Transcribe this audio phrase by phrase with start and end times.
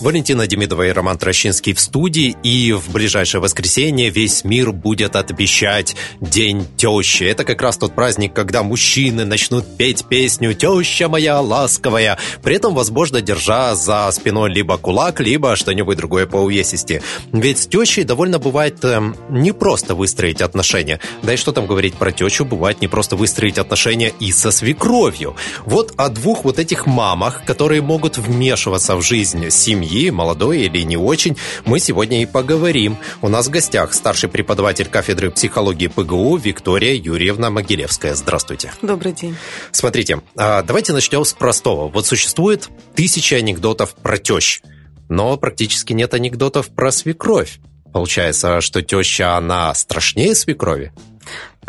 [0.00, 5.96] Валентина Демидова и Роман Трощинский в студии, и в ближайшее воскресенье весь мир будет отмечать
[6.20, 7.24] День тещи.
[7.24, 12.74] Это как раз тот праздник, когда мужчины начнут петь песню «Теща моя ласковая», при этом,
[12.74, 17.02] возможно, держа за спиной либо кулак, либо что-нибудь другое по увесисти.
[17.32, 21.00] Ведь с тещей довольно бывает э, не просто выстроить отношения.
[21.22, 25.34] Да и что там говорить про тещу, бывает не просто выстроить отношения и со свекровью.
[25.66, 30.82] Вот о двух вот этих мамах, которые могут вмешиваться в жизнь семьи, семьи, молодой или
[30.82, 32.98] не очень, мы сегодня и поговорим.
[33.22, 38.14] У нас в гостях старший преподаватель кафедры психологии ПГУ Виктория Юрьевна Могилевская.
[38.14, 38.72] Здравствуйте.
[38.82, 39.36] Добрый день.
[39.72, 41.88] Смотрите, а, давайте начнем с простого.
[41.88, 44.60] Вот существует тысячи анекдотов про тещ,
[45.08, 47.58] но практически нет анекдотов про свекровь.
[47.92, 50.92] Получается, что теща, она страшнее свекрови?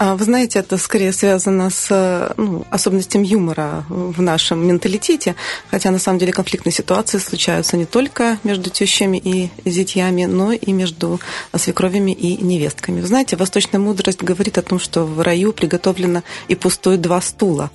[0.01, 5.35] А, вы знаете, это скорее связано с ну, особенностями юмора в нашем менталитете,
[5.69, 10.71] хотя на самом деле конфликтные ситуации случаются не только между тещами и зятьями, но и
[10.71, 11.19] между
[11.53, 13.01] свекровями и невестками.
[13.01, 17.69] Вы знаете, восточная мудрость говорит о том, что в раю приготовлено и пустуют два стула.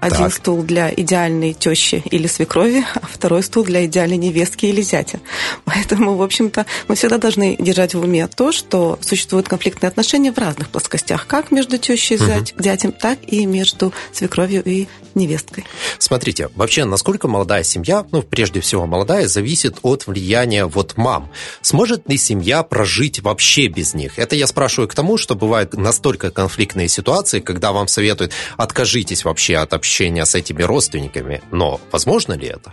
[0.00, 0.34] Один так.
[0.34, 5.20] стул для идеальной тещи или свекрови, а второй стул для идеальной невестки или зятя.
[5.64, 10.38] Поэтому, в общем-то, мы всегда должны держать в уме то, что существуют конфликтные отношения в
[10.38, 12.44] разных плоскостях, как между тещей и угу.
[12.58, 15.64] зятем, так и между свекровью и невесткой.
[15.98, 21.32] Смотрите, вообще, насколько молодая семья, ну, прежде всего молодая, зависит от влияния вот мам.
[21.60, 24.16] Сможет ли семья прожить вообще без них?
[24.16, 29.56] Это я спрашиваю к тому, что бывают настолько конфликтные ситуации, когда вам советуют откажитесь вообще
[29.56, 29.87] от общения
[30.26, 31.42] с этими родственниками.
[31.50, 32.72] Но возможно ли это?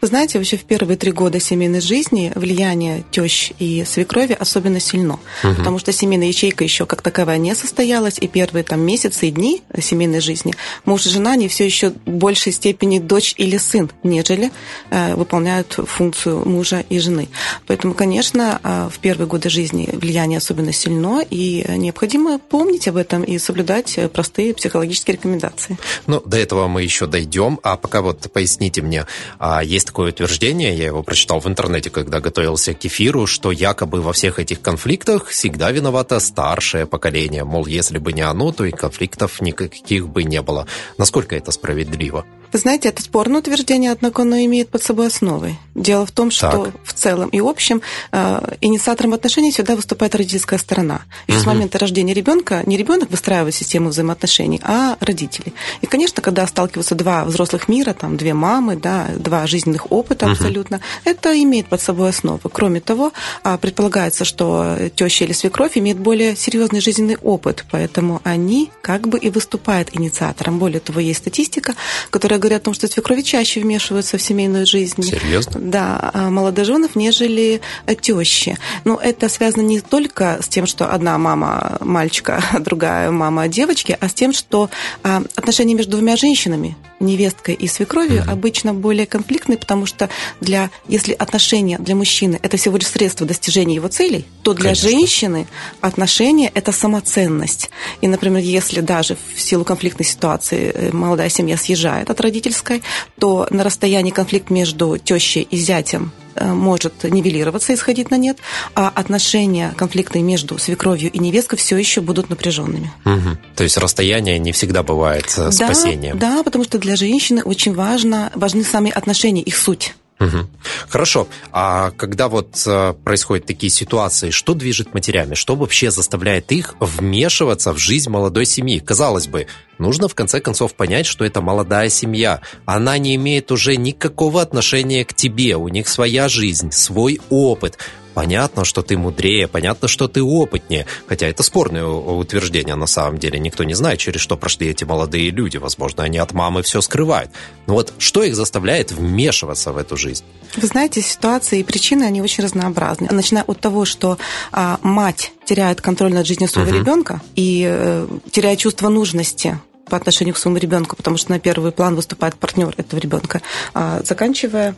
[0.00, 5.14] Вы знаете, вообще в первые три года семейной жизни влияние тещ и свекрови особенно сильно,
[5.42, 5.54] угу.
[5.54, 9.62] потому что семейная ячейка еще как таковая не состоялась, и первые там месяцы и дни
[9.78, 14.50] семейной жизни муж и жена, они все еще в большей степени дочь или сын, нежели
[14.90, 17.28] э, выполняют функцию мужа и жены.
[17.66, 23.22] Поэтому, конечно, э, в первые годы жизни влияние особенно сильно, и необходимо помнить об этом
[23.22, 25.78] и соблюдать простые психологические рекомендации.
[26.06, 29.06] Ну, до этого мы еще дойдем, а пока вот поясните мне,
[29.38, 34.00] а есть такое утверждение, я его прочитал в интернете, когда готовился к эфиру, что якобы
[34.00, 37.44] во всех этих конфликтах всегда виновато старшее поколение.
[37.44, 40.66] Мол, если бы не оно, то и конфликтов никаких бы не было.
[40.98, 42.24] Насколько это справедливо?
[42.52, 45.56] Вы знаете, это спорное утверждение, однако оно имеет под собой основы.
[45.74, 46.74] Дело в том, что так.
[46.84, 51.02] в целом и общем э, инициатором отношений всегда выступает родительская сторона.
[51.26, 51.44] Еще угу.
[51.44, 55.52] с момента рождения ребенка не ребенок выстраивает систему взаимоотношений, а родители.
[55.82, 60.32] И, конечно, когда сталкиваются два взрослых мира, там две мамы, да, два жизненных опыта угу.
[60.32, 62.40] абсолютно, это имеет под собой основы.
[62.52, 63.12] Кроме того,
[63.42, 69.18] а, предполагается, что теща или свекровь имеет более серьезный жизненный опыт, поэтому они как бы
[69.18, 70.58] и выступают инициатором.
[70.58, 71.74] Более того, есть статистика,
[72.10, 75.02] которая которые говорят о том, что свекрови чаще вмешиваются в семейную жизнь.
[75.02, 75.60] Серьезно?
[75.60, 77.60] Да, а молодоженов, нежели
[78.00, 78.58] тещи.
[78.84, 83.96] Но это связано не только с тем, что одна мама мальчика, а другая мама девочки,
[83.98, 84.70] а с тем, что
[85.02, 88.30] а, отношения между двумя женщинами, невесткой и свекровью, mm-hmm.
[88.30, 90.08] обычно более конфликтные, потому что
[90.40, 94.88] для, если отношения для мужчины это всего лишь средство достижения его целей, то для Конечно.
[94.90, 95.46] женщины
[95.80, 97.70] отношения это самоценность.
[98.00, 102.82] И, например, если даже в силу конфликтной ситуации э, молодая семья съезжает от родительской,
[103.18, 108.38] то на расстоянии конфликт между тещей и зятем э, может нивелироваться и сходить на нет,
[108.74, 112.92] а отношения конфликтные между свекровью и невесткой все еще будут напряженными.
[113.04, 113.38] Угу.
[113.56, 116.18] То есть расстояние не всегда бывает э, спасением.
[116.18, 119.94] Да, да, потому что для женщины очень важно, важны сами отношения, их суть.
[120.18, 120.46] Угу.
[120.88, 121.28] Хорошо.
[121.52, 125.34] А когда вот э, происходят такие ситуации, что движет матерями?
[125.34, 128.78] Что вообще заставляет их вмешиваться в жизнь молодой семьи?
[128.78, 129.46] Казалось бы,
[129.78, 132.40] нужно в конце концов понять, что это молодая семья.
[132.64, 135.56] Она не имеет уже никакого отношения к тебе.
[135.56, 137.78] У них своя жизнь, свой опыт.
[138.16, 140.86] Понятно, что ты мудрее, понятно, что ты опытнее.
[141.06, 143.38] Хотя это спорное утверждение на самом деле.
[143.38, 145.58] Никто не знает, через что прошли эти молодые люди.
[145.58, 147.30] Возможно, они от мамы все скрывают.
[147.66, 150.24] Но вот что их заставляет вмешиваться в эту жизнь?
[150.56, 153.06] Вы знаете, ситуации и причины, они очень разнообразны.
[153.10, 154.16] Начиная от того, что
[154.50, 156.78] а, мать теряет контроль над жизнью своего угу.
[156.78, 161.72] ребенка и э, теряет чувство нужности по отношению к своему ребенку, потому что на первый
[161.72, 163.40] план выступает партнер этого ребенка,
[163.72, 164.74] а, заканчивая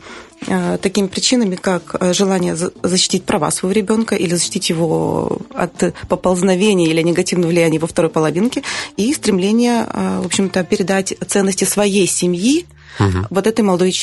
[0.47, 6.87] а, такими причинами, как а, желание защитить права своего ребенка или защитить его от поползновения
[6.87, 8.63] или негативного влияния его второй половинки,
[8.97, 12.65] и стремление, в общем-то, передать ценности своей семьи
[12.99, 13.27] угу.
[13.29, 13.93] вот этой молодой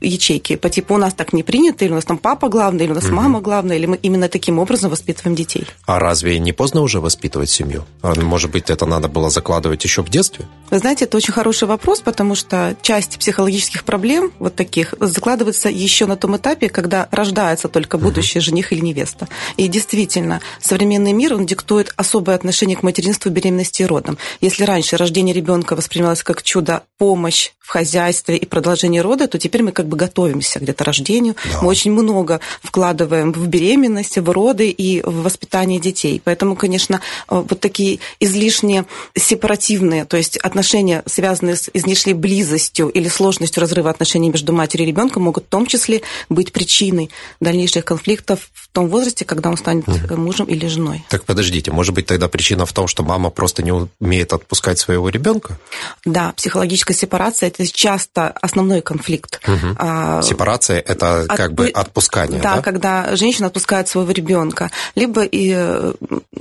[0.00, 2.92] ячейки по типу у нас так не принято, или у нас там папа главный, или
[2.92, 3.14] у нас угу.
[3.14, 5.66] мама главная, или мы именно таким образом воспитываем детей.
[5.86, 7.84] А разве не поздно уже воспитывать семью?
[8.02, 10.46] А, может быть, это надо было закладывать еще в детстве?
[10.70, 16.06] Вы знаете, это очень хороший вопрос, потому что часть психологических проблем вот таких закладывается еще
[16.06, 18.44] на том этапе, когда рождается только будущий угу.
[18.44, 19.28] жених или невеста.
[19.56, 24.18] И действительно, современный мир, он диктует особое отношение к материнству, беременности и родам.
[24.40, 29.62] Если раньше рождение ребенка воспринималось как чудо, помощь в хозяйстве и продолжение рода, то теперь
[29.62, 31.36] мы как бы готовимся где-то рождению.
[31.52, 31.62] Да.
[31.62, 36.20] Мы очень много вкладываем в беременность, в роды и в воспитание детей.
[36.22, 38.84] Поэтому, конечно, э, вот такие излишне
[39.16, 44.90] сепаративные, то есть отношения, связанные с излишней близостью или сложностью разрыва отношений между матерью и
[44.90, 47.10] ребенком, могут в том числе быть причиной
[47.40, 50.16] дальнейших конфликтов в том возрасте, когда он станет угу.
[50.16, 51.04] мужем или женой.
[51.08, 55.08] Так подождите, может быть тогда причина в том, что мама просто не умеет отпускать своего
[55.08, 55.58] ребенка?
[56.04, 59.40] Да, психологическая сепарация это часто основной конфликт.
[59.46, 60.22] Угу.
[60.22, 62.40] Сепарация это как бы отпускание.
[62.40, 65.92] Да, да, когда женщина отпускает своего ребенка, либо и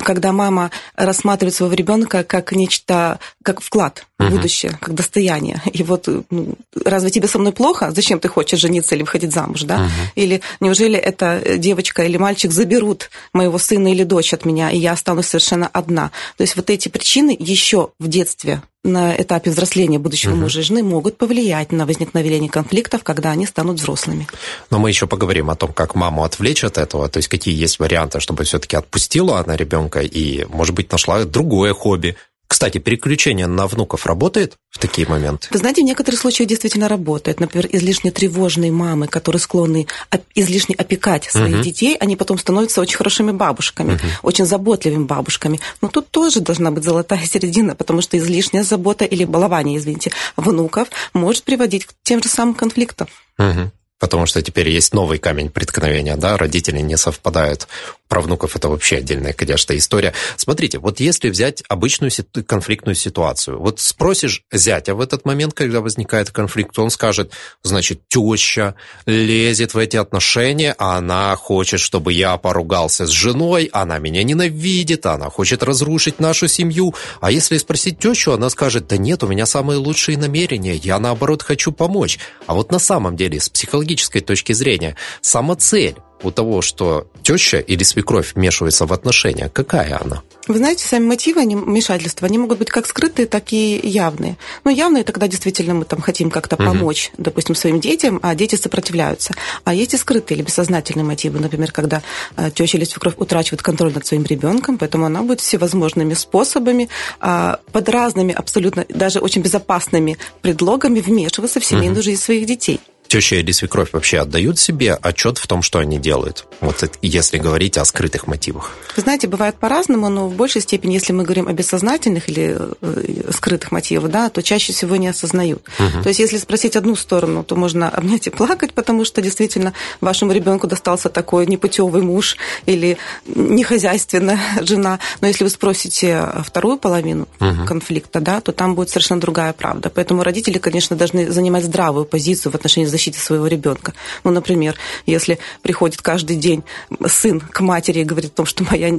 [0.04, 5.62] когда мама рассматривает своего ребенка как нечто, как вклад в будущее, как достояние.
[5.72, 6.56] И вот ну,
[6.86, 7.92] разве тебе со мной плохо?
[7.96, 9.76] Зачем ты хочешь жениться или выходить замуж, да?
[9.76, 9.92] Угу.
[10.16, 14.94] Или неужели эта девочка или мальчик заберут моего сына или дочь от меня, и я
[14.94, 16.12] останусь совершенно одна?
[16.38, 20.42] То есть вот эти причины еще в детстве на этапе взросления будущего угу.
[20.42, 24.28] мужа и жены могут повлиять на возникновение конфликтов, когда они станут взрослыми.
[24.70, 27.80] Но мы еще поговорим о том, как маму отвлечь от этого, то есть какие есть
[27.80, 32.18] варианты, чтобы все-таки отпустила она ребенка и, может быть, нашла другое хобби,
[32.54, 35.48] кстати, переключение на внуков работает в такие моменты?
[35.50, 37.40] Вы знаете, в некоторых случаях действительно работает.
[37.40, 39.88] Например, излишне тревожные мамы, которые склонны
[40.36, 41.64] излишне опекать своих угу.
[41.64, 44.06] детей, они потом становятся очень хорошими бабушками, угу.
[44.22, 45.60] очень заботливыми бабушками.
[45.82, 50.90] Но тут тоже должна быть золотая середина, потому что излишняя забота или балование, извините, внуков
[51.16, 53.08] может приводить к тем же самым конфликтам.
[53.40, 53.72] Угу
[54.04, 57.70] потому что теперь есть новый камень преткновения, да, родители не совпадают.
[58.14, 60.14] Про внуков это вообще отдельная, конечно, история.
[60.38, 62.12] Смотрите, вот если взять обычную
[62.46, 67.32] конфликтную ситуацию, вот спросишь зятя в этот момент, когда возникает конфликт, он скажет,
[67.64, 68.76] значит, теща
[69.08, 75.08] лезет в эти отношения, а она хочет, чтобы я поругался с женой, она меня ненавидит,
[75.08, 76.94] она хочет разрушить нашу семью.
[77.20, 81.42] А если спросить тещу, она скажет, да нет, у меня самые лучшие намерения, я наоборот
[81.42, 82.20] хочу помочь.
[82.46, 87.60] А вот на самом деле, с психологической точки зрения, сама цель у того, что теща
[87.60, 90.22] или свекровь вмешивается в отношения, какая она?
[90.48, 94.38] Вы знаете, сами мотивы они, вмешательства, они могут быть как скрытые, так и явные.
[94.66, 96.66] Ну, явные тогда действительно мы там хотим как-то угу.
[96.66, 99.34] помочь, допустим, своим детям, а дети сопротивляются.
[99.64, 102.02] А есть и скрытые или бессознательные мотивы, например, когда
[102.36, 106.90] э, теща или свекровь утрачивает контроль над своим ребенком, поэтому она будет всевозможными способами,
[107.20, 112.04] а, под разными абсолютно, даже очень безопасными предлогами вмешиваться в семейную угу.
[112.04, 112.82] жизнь своих детей
[113.14, 116.48] теща или свекровь вообще отдают себе отчет в том, что они делают?
[116.62, 118.72] Вот если говорить о скрытых мотивах.
[118.96, 123.32] Вы знаете, бывает по-разному, но в большей степени, если мы говорим о бессознательных или э,
[123.32, 125.62] скрытых мотивах, да, то чаще всего не осознают.
[125.78, 126.02] Угу.
[126.02, 130.32] То есть, если спросить одну сторону, то можно обнять и плакать, потому что действительно вашему
[130.32, 134.98] ребенку достался такой непутевый муж или нехозяйственная жена.
[135.22, 137.66] Но если вы спросите вторую половину угу.
[137.68, 139.92] конфликта, да, то там будет совершенно другая правда.
[139.94, 143.94] Поэтому родители, конечно, должны занимать здравую позицию в отношении защиты защите своего ребенка.
[144.24, 146.64] Ну, например, если приходит каждый день
[147.08, 148.98] сын к матери и говорит о том, что моя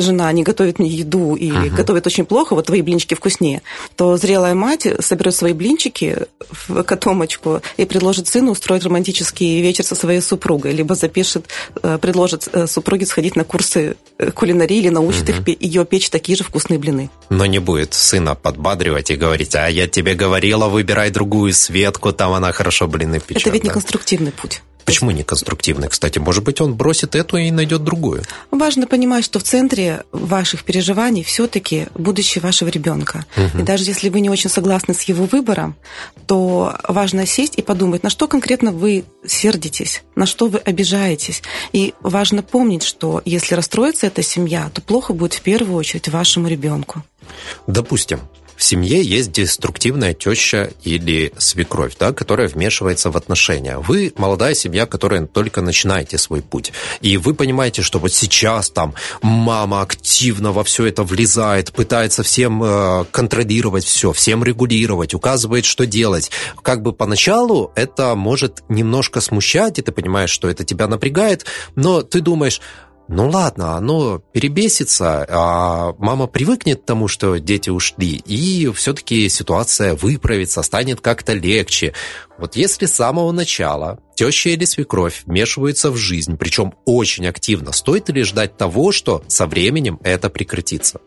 [0.00, 1.70] жена не готовит мне еду и uh-huh.
[1.70, 3.62] готовит очень плохо, вот твои блинчики вкуснее,
[3.96, 6.16] то зрелая мать соберет свои блинчики
[6.50, 11.46] в котомочку и предложит сыну устроить романтический вечер со своей супругой, либо запишет,
[11.82, 13.94] э, предложит э, супруге сходить на курсы э,
[14.30, 15.52] кулинарии или научит uh-huh.
[15.52, 17.10] их ее печь такие же вкусные блины.
[17.30, 22.32] Но не будет сына подбадривать и говорить, а я тебе говорила, выбирай другую Светку, там
[22.32, 23.42] она хорошо блины печет.
[23.42, 24.62] Это ведь не конструктивный путь.
[24.84, 26.18] Почему не конструктивный, кстати?
[26.18, 28.22] Может быть, он бросит эту и найдет другую?
[28.50, 33.24] Важно понимать, что в центре ваших переживаний все-таки будущее вашего ребенка.
[33.36, 33.62] Угу.
[33.62, 35.76] И даже если вы не очень согласны с его выбором,
[36.26, 41.42] то важно сесть и подумать, на что конкретно вы сердитесь, на что вы обижаетесь.
[41.72, 46.48] И важно помнить, что если расстроится эта семья, то плохо будет в первую очередь вашему
[46.48, 47.02] ребенку.
[47.66, 48.20] Допустим,
[48.62, 53.78] в семье есть деструктивная теща или свекровь, да, которая вмешивается в отношения.
[53.78, 56.70] Вы молодая семья, которая только начинаете свой путь.
[57.00, 62.62] И вы понимаете, что вот сейчас там мама активно во все это влезает, пытается всем
[62.62, 66.30] э, контролировать все, всем регулировать, указывает, что делать.
[66.62, 72.02] Как бы поначалу это может немножко смущать, и ты понимаешь, что это тебя напрягает, но
[72.02, 72.60] ты думаешь,
[73.14, 79.94] ну ладно, оно перебесится, а мама привыкнет к тому, что дети ушли, и все-таки ситуация
[79.94, 81.92] выправится, станет как-то легче.
[82.38, 88.08] Вот если с самого начала теща или свекровь вмешиваются в жизнь, причем очень активно, стоит
[88.08, 91.00] ли ждать того, что со временем это прекратится?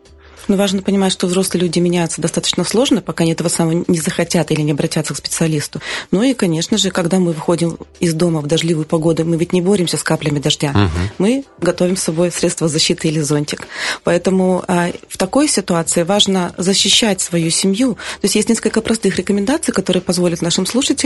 [0.48, 4.50] Но важно понимать, что взрослые люди меняются достаточно сложно, пока они этого самого не захотят
[4.50, 5.80] или не обратятся к специалисту.
[6.10, 9.60] Ну и, конечно же, когда мы выходим из дома в дождливую погоду, мы ведь не
[9.60, 10.70] боремся с каплями дождя.
[10.70, 11.14] Угу.
[11.18, 13.66] Мы готовим с собой средства защиты или зонтик.
[14.04, 17.94] Поэтому а, в такой ситуации важно защищать свою семью.
[17.94, 20.96] То есть есть несколько простых рекомендаций, которые позволят нашим слушателям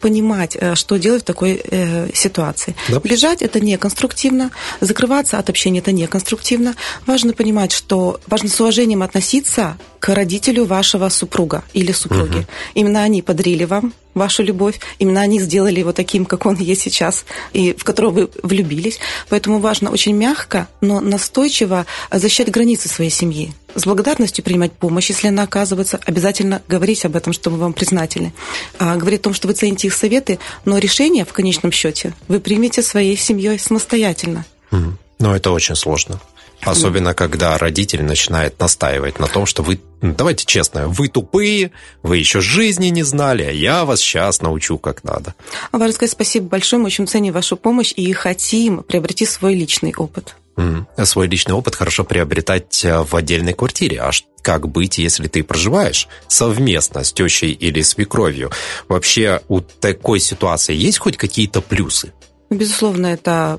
[0.00, 2.74] понимать, э, что делать в такой э, ситуации.
[2.88, 3.00] Да.
[3.04, 6.74] Лежать это не конструктивно, закрываться от общения это не конструктивно.
[7.06, 12.38] Важно понимать, что важно с уважением уважением относиться к родителю вашего супруга или супруги.
[12.38, 12.46] Угу.
[12.74, 17.24] Именно они подарили вам вашу любовь, именно они сделали его таким, как он есть сейчас,
[17.54, 18.98] и в которого вы влюбились.
[19.30, 23.52] Поэтому важно очень мягко, но настойчиво защищать границы своей семьи.
[23.74, 25.98] С благодарностью принимать помощь, если она оказывается.
[26.06, 28.32] Обязательно говорить об этом, что мы вам признательны.
[28.78, 32.40] А, говорить о том, что вы цените их советы, но решение в конечном счете вы
[32.40, 34.44] примете своей семьей самостоятельно.
[34.70, 34.92] Угу.
[35.20, 36.20] Но это очень сложно.
[36.64, 42.18] Особенно, когда родитель начинает настаивать на том, что вы, ну, давайте честно, вы тупые, вы
[42.18, 45.34] еще жизни не знали, а я вас сейчас научу как надо.
[45.70, 49.94] А важно сказать спасибо большое, мы очень ценим вашу помощь и хотим приобрести свой личный
[49.96, 50.36] опыт.
[50.56, 51.04] Mm.
[51.04, 54.00] Свой личный опыт хорошо приобретать э, в отдельной квартире.
[54.00, 58.52] А как быть, если ты проживаешь совместно с тещей или свекровью?
[58.88, 62.12] Вообще у такой ситуации есть хоть какие-то плюсы?
[62.50, 63.58] Безусловно, это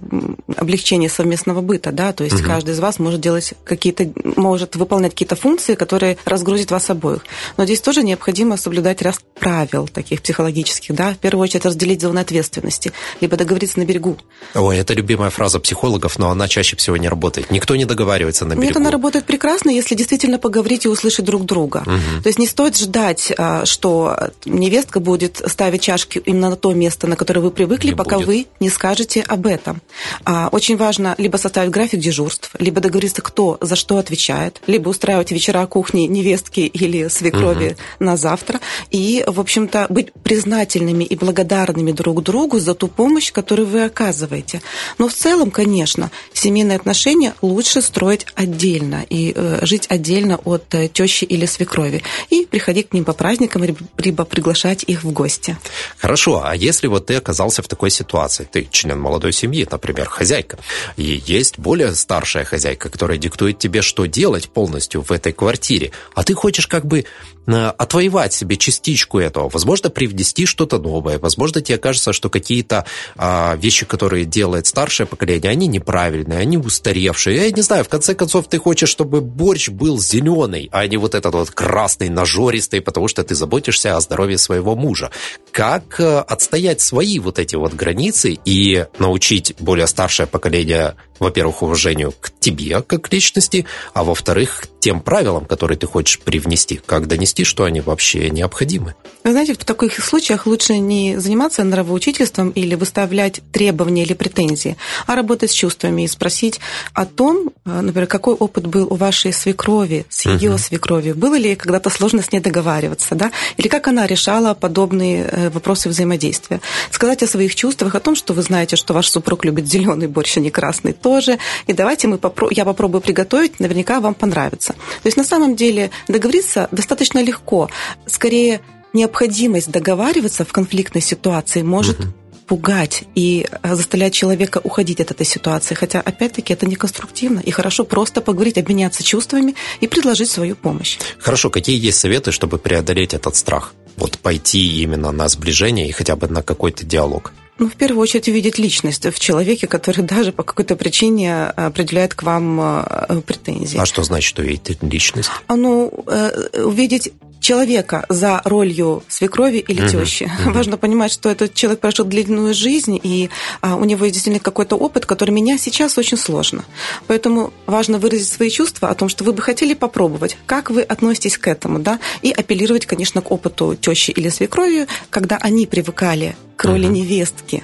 [0.55, 2.45] облегчение совместного быта, да, то есть угу.
[2.45, 7.25] каждый из вас может делать какие-то, может выполнять какие-то функции, которые разгрузят вас обоих.
[7.57, 12.19] Но здесь тоже необходимо соблюдать ряд правил таких психологических, да, в первую очередь разделить зоны
[12.19, 14.17] ответственности, либо договориться на берегу.
[14.53, 17.51] Ой, это любимая фраза психологов, но она чаще всего не работает.
[17.51, 18.67] Никто не договаривается на берегу.
[18.67, 21.83] Нет, она работает прекрасно, если действительно поговорить и услышать друг друга.
[21.85, 22.23] Угу.
[22.23, 27.07] То есть не стоит ждать, а, что невестка будет ставить чашки именно на то место,
[27.07, 28.27] на которое вы привыкли, не пока будет.
[28.27, 29.81] вы не скажете скажете об этом.
[30.25, 35.31] А, очень важно либо составить график дежурств, либо договориться, кто за что отвечает, либо устраивать
[35.31, 38.05] вечера кухни невестки или свекрови угу.
[38.05, 38.59] на завтра.
[38.91, 44.61] И, в общем-то, быть признательными и благодарными друг другу за ту помощь, которую вы оказываете.
[44.99, 50.89] Но в целом, конечно, семейные отношения лучше строить отдельно и э, жить отдельно от э,
[50.89, 52.03] тещи или свекрови.
[52.29, 53.63] И приходить к ним по праздникам,
[53.97, 55.57] либо приглашать их в гости.
[55.97, 60.57] Хорошо, а если вот ты оказался в такой ситуации, ты член молодой семьи, например, хозяйка.
[60.97, 65.91] И есть более старшая хозяйка, которая диктует тебе, что делать полностью в этой квартире.
[66.13, 67.05] А ты хочешь как бы
[67.47, 72.85] отвоевать себе частичку этого, возможно, привнести что-то новое, возможно, тебе кажется, что какие-то
[73.15, 77.37] а, вещи, которые делает старшее поколение, они неправильные, они устаревшие.
[77.37, 81.15] Я не знаю, в конце концов, ты хочешь, чтобы борщ был зеленый, а не вот
[81.15, 85.11] этот вот красный, нажористый, потому что ты заботишься о здоровье своего мужа.
[85.51, 92.13] Как э, отстоять свои вот эти вот границы и научить более старшее поколение во-первых, уважению
[92.19, 97.43] к тебе как к личности, а во-вторых, тем правилам, которые ты хочешь привнести, как донести,
[97.43, 98.93] что они вообще необходимы.
[99.23, 105.15] Вы знаете, в таких случаях лучше не заниматься нравоучительством или выставлять требования или претензии, а
[105.15, 106.59] работать с чувствами и спросить
[106.93, 110.59] о том, э, например, какой опыт был у вашей свекрови, с ее угу.
[110.59, 115.49] свекровью, было ли когда-то сложно с ней договариваться, да, или как она решала подобные э,
[115.49, 116.61] вопросы взаимодействия.
[116.91, 120.37] Сказать о своих чувствах, о том, что вы знаете, что ваш супруг любит зеленый борщ,
[120.37, 121.37] а не красный, тоже.
[121.67, 124.73] И давайте мы попро- я попробую приготовить, наверняка вам понравится.
[124.73, 127.69] То есть на самом деле договориться достаточно легко.
[128.07, 128.59] Скорее,
[128.93, 132.09] необходимость договариваться в конфликтной ситуации может угу
[132.47, 135.73] пугать и заставлять человека уходить от этой ситуации.
[135.73, 137.39] Хотя, опять-таки, это не конструктивно.
[137.39, 140.99] И хорошо просто поговорить, обменяться чувствами и предложить свою помощь.
[141.17, 143.73] Хорошо, какие есть советы, чтобы преодолеть этот страх?
[143.97, 147.33] Вот пойти именно на сближение и хотя бы на какой-то диалог?
[147.57, 152.13] Ну, в первую очередь увидеть личность в человеке, который даже по какой-то причине э, определяет
[152.13, 153.77] к вам э, претензии.
[153.77, 155.29] А что значит увидеть личность?
[155.47, 160.23] А, ну, э, увидеть человека за ролью свекрови или uh-huh, тещи.
[160.23, 160.51] Uh-huh.
[160.53, 163.29] Важно понимать, что этот человек прожил длинную жизнь, и
[163.61, 166.65] а, у него есть действительно какой-то опыт, который меня сейчас очень сложно.
[167.07, 171.37] Поэтому важно выразить свои чувства о том, что вы бы хотели попробовать, как вы относитесь
[171.37, 176.65] к этому, да, и апеллировать, конечно, к опыту тещи или свекрови, когда они привыкали к
[176.65, 176.91] роли uh-huh.
[176.91, 177.63] невестки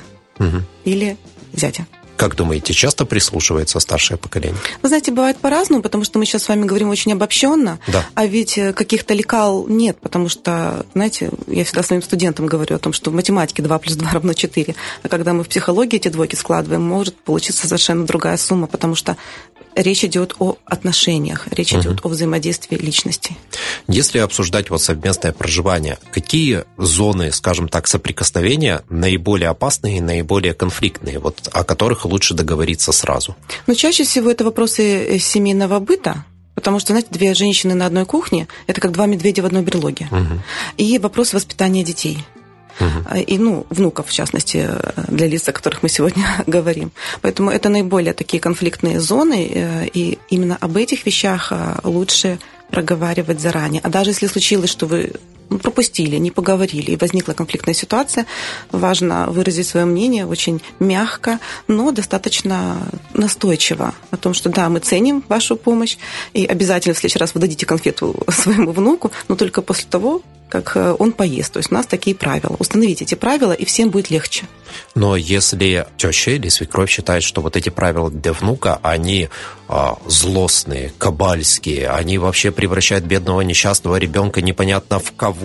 [0.85, 1.17] или
[1.53, 1.85] зятя.
[2.17, 4.59] Как думаете, часто прислушивается старшее поколение?
[4.81, 8.05] Вы знаете, бывает по-разному, потому что мы сейчас с вами говорим очень обобщенно, да.
[8.13, 12.79] а ведь э, каких-то лекал нет, потому что, знаете, я всегда своим студентам говорю о
[12.79, 16.09] том, что в математике 2 плюс 2 равно 4, а когда мы в психологии эти
[16.09, 19.17] двойки складываем, может получиться совершенно другая сумма, потому что
[19.75, 21.81] речь идет о отношениях, речь угу.
[21.81, 23.37] идет о взаимодействии личностей.
[23.87, 31.19] Если обсуждать вот совместное проживание, какие зоны, скажем так, соприкосновения наиболее опасные и наиболее конфликтные,
[31.19, 33.35] вот о которых лучше договориться сразу?
[33.67, 38.47] Ну, чаще всего это вопросы семейного быта, Потому что, знаете, две женщины на одной кухне–
[38.67, 40.09] это как два медведя в одной берлоге.
[40.11, 40.41] Угу.
[40.77, 42.19] И вопрос воспитания детей–
[42.81, 43.15] угу.
[43.15, 44.69] и, ну, внуков, в частности,
[45.07, 46.91] для лиц, о которых мы сегодня говорим.
[47.21, 53.41] Поэтому это наиболее такие конфликтные зоны, э, и именно об этих вещах э, лучше проговаривать
[53.41, 53.81] заранее.
[53.83, 55.13] А даже если случилось, что вы
[55.59, 58.25] пропустили, не поговорили, и возникла конфликтная ситуация,
[58.71, 62.77] важно выразить свое мнение очень мягко, но достаточно
[63.13, 65.97] настойчиво о том, что да, мы ценим вашу помощь,
[66.33, 70.75] и обязательно в следующий раз вы дадите конфету своему внуку, но только после того, как
[70.75, 71.53] э, он поест.
[71.53, 72.55] То есть у нас такие правила.
[72.59, 74.43] Установите эти правила, и всем будет легче.
[74.95, 79.29] Но если теща или свекровь считает, что вот эти правила для внука, они
[79.67, 85.40] а, злостные, кабальские, они вообще превращают бедного несчастного ребенка непонятно в кого.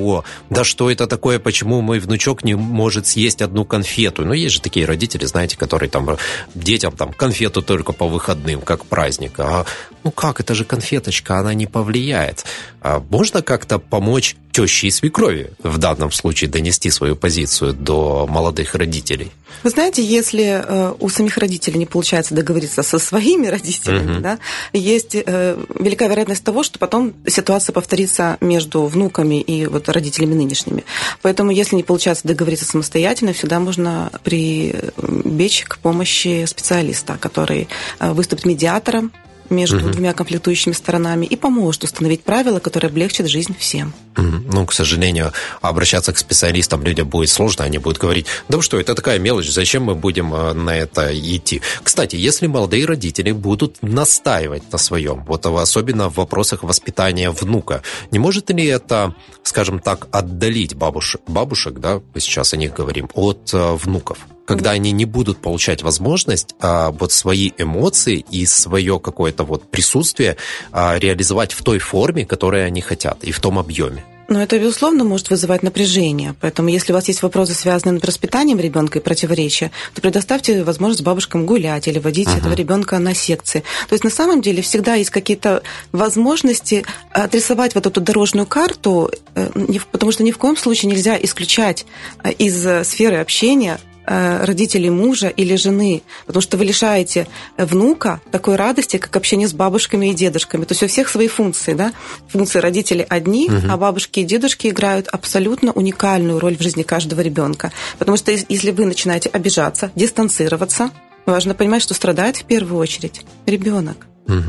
[0.51, 4.25] Да что это такое, почему мой внучок не может съесть одну конфету?
[4.25, 6.17] Ну, есть же такие родители, знаете, которые там
[6.55, 9.33] детям там конфету только по выходным, как праздник.
[9.39, 9.65] А,
[10.07, 12.45] ну как, это же конфеточка, она не повлияет.
[12.81, 18.77] А можно как-то помочь теще и свекрови в данном случае донести свою позицию до молодых
[18.77, 19.33] родителей?
[19.65, 24.21] Вы знаете, если э, у самих родителей не получается договориться со своими родителями, угу.
[24.21, 24.39] да,
[24.73, 30.85] есть э, велика вероятность того, что потом ситуация повторится между внуками и вот родителями нынешними.
[31.21, 37.67] Поэтому, если не получается договориться самостоятельно, всегда можно прибечь к помощи специалиста, который
[37.99, 39.11] э, выступит медиатором
[39.51, 39.91] между угу.
[39.91, 43.93] двумя конфликтующими сторонами и поможет установить правила, которые облегчат жизнь всем.
[44.17, 48.95] Ну, к сожалению, обращаться к специалистам людям будет сложно, они будут говорить, да что, это
[48.95, 51.61] такая мелочь, зачем мы будем э, на это идти?
[51.83, 58.19] Кстати, если молодые родители будут настаивать на своем, вот особенно в вопросах воспитания внука, не
[58.19, 63.51] может ли это, скажем так, отдалить бабушек, бабушек да, мы сейчас о них говорим, от
[63.53, 64.19] э, внуков?
[64.47, 70.37] Когда они не будут получать возможность а, вот свои эмоции и свое какое-то вот присутствие
[70.73, 74.05] а, реализовать в той форме, которой они хотят, и в том объеме.
[74.29, 76.35] Но это, безусловно, может вызывать напряжение.
[76.41, 81.03] Поэтому, если у вас есть вопросы, связанные с воспитанием ребенка и противоречия, то предоставьте возможность
[81.03, 82.39] бабушкам гулять или водить uh-huh.
[82.39, 83.63] этого ребенка на секции.
[83.89, 89.49] То есть, на самом деле, всегда есть какие-то возможности отрисовать вот эту дорожную карту, э,
[89.93, 91.87] потому что ни в коем случае нельзя исключать
[92.25, 98.57] э, из сферы общения Э, родителей мужа или жены, потому что вы лишаете внука такой
[98.57, 100.65] радости, как общение с бабушками и дедушками.
[100.65, 101.93] То есть у всех свои функции, да?
[102.29, 103.67] Функции родителей одни, угу.
[103.69, 107.73] а бабушки и дедушки играют абсолютно уникальную роль в жизни каждого ребенка.
[107.99, 110.91] Потому что если вы начинаете обижаться, дистанцироваться,
[111.27, 114.07] важно понимать, что страдает в первую очередь ребенок.
[114.29, 114.43] Угу.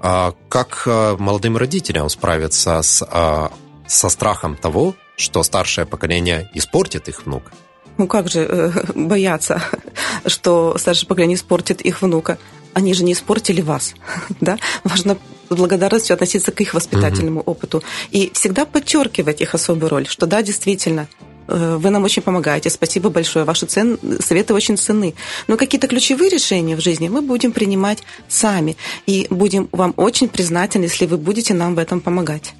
[0.00, 3.04] А как э, молодым родителям справиться с,
[3.86, 7.52] со страхом того, что старшее поколение испортит их внук?
[7.98, 9.62] Ну как же э, бояться,
[10.26, 12.38] что старшее поколение испортит их внука?
[12.72, 13.94] Они же не испортили вас,
[14.40, 14.58] да?
[14.84, 15.18] Важно
[15.50, 17.50] с благодарностью относиться к их воспитательному угу.
[17.50, 21.08] опыту и всегда подчеркивать их особую роль, что да, действительно,
[21.48, 25.14] э, вы нам очень помогаете, спасибо большое, ваши цен, советы очень ценны.
[25.48, 30.84] Но какие-то ключевые решения в жизни мы будем принимать сами, и будем вам очень признательны,
[30.84, 32.54] если вы будете нам в этом помогать.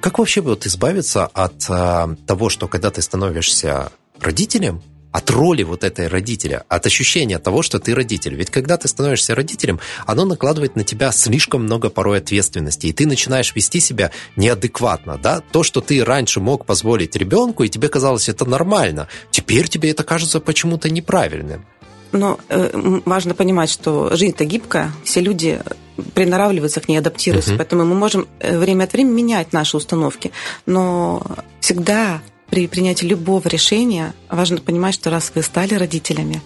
[0.00, 4.82] Как вообще вот избавиться от а, того, что когда ты становишься родителем,
[5.12, 8.34] от роли вот этой родителя, от ощущения того, что ты родитель.
[8.34, 13.06] Ведь когда ты становишься родителем, оно накладывает на тебя слишком много порой ответственности, и ты
[13.06, 15.42] начинаешь вести себя неадекватно, да?
[15.52, 20.02] То, что ты раньше мог позволить ребенку, и тебе казалось это нормально, теперь тебе это
[20.02, 21.66] кажется почему-то неправильным.
[22.12, 25.60] Но э, важно понимать, что жизнь-то гибкая, все люди
[26.14, 27.58] приноравливаются к ней, адаптируются, uh-huh.
[27.58, 30.30] поэтому мы можем э, время от времени менять наши установки,
[30.66, 31.22] но
[31.60, 32.20] всегда
[32.52, 36.42] при принятии любого решения важно понимать, что раз вы стали родителями,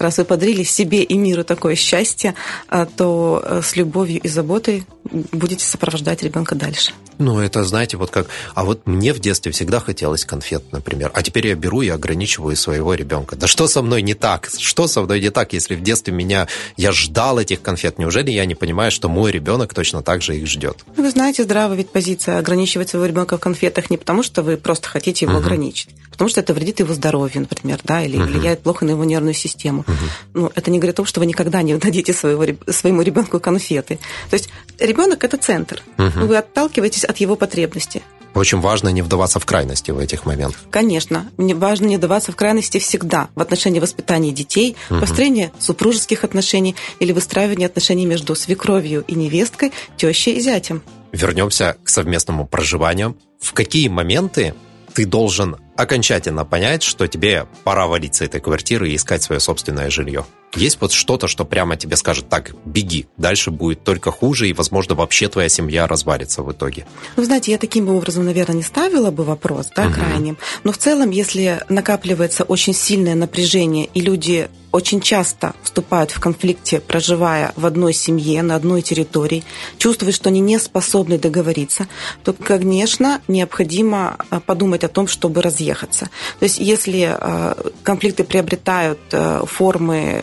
[0.00, 2.34] раз вы подарили себе и миру такое счастье,
[2.68, 4.84] а, то э, с любовью и заботой
[5.32, 6.92] будете сопровождать ребенка дальше.
[7.18, 8.28] Ну, это, знаете, вот как...
[8.54, 11.10] А вот мне в детстве всегда хотелось конфет, например.
[11.14, 13.34] А теперь я беру и ограничиваю своего ребенка.
[13.34, 14.48] Да что со мной не так?
[14.56, 16.46] Что со мной не так, если в детстве меня...
[16.76, 17.98] Я ждал этих конфет.
[17.98, 20.84] Неужели я не понимаю, что мой ребенок точно так же их ждет?
[20.96, 24.88] Вы знаете, здравая ведь позиция ограничивать своего ребенка в конфетах не потому, что вы просто
[24.88, 25.42] хотите его угу.
[25.42, 28.26] ограничить, потому что это вредит его здоровью, например, да, или угу.
[28.26, 29.84] влияет плохо на его нервную систему.
[29.88, 29.96] Угу.
[30.34, 33.98] Ну, это не говорит о том, что вы никогда не дадите своего, своему ребенку конфеты.
[34.30, 35.82] То есть ребенок это центр.
[35.98, 36.26] Угу.
[36.26, 38.02] Вы отталкиваетесь от его потребности.
[38.34, 40.60] Очень важно не вдаваться в крайности в этих моментах.
[40.70, 41.28] Конечно.
[41.38, 45.00] Мне важно не вдаваться в крайности всегда в отношении воспитания детей, угу.
[45.00, 50.82] построения супружеских отношений или выстраивания отношений между свекровью и невесткой, тещей и зятем.
[51.10, 53.16] Вернемся к совместному проживанию.
[53.40, 54.54] В какие моменты
[54.98, 59.90] ты должен окончательно понять, что тебе пора валить с этой квартиры и искать свое собственное
[59.90, 60.26] жилье?
[60.56, 64.96] Есть вот что-то, что прямо тебе скажет, так, беги, дальше будет только хуже, и, возможно,
[64.96, 66.84] вообще твоя семья развалится в итоге.
[67.16, 69.94] Ну, знаете, я таким образом, наверное, не ставила бы вопрос, да, угу.
[69.94, 70.36] крайним.
[70.64, 76.78] Но в целом, если накапливается очень сильное напряжение, и люди очень часто вступают в конфликте,
[76.78, 79.42] проживая в одной семье, на одной территории,
[79.76, 81.88] чувствуют, что они не способны договориться,
[82.22, 86.10] то, конечно, необходимо а, подумать о том, чтобы разъехаться.
[86.38, 90.22] То есть, если а, конфликты приобретают а, формы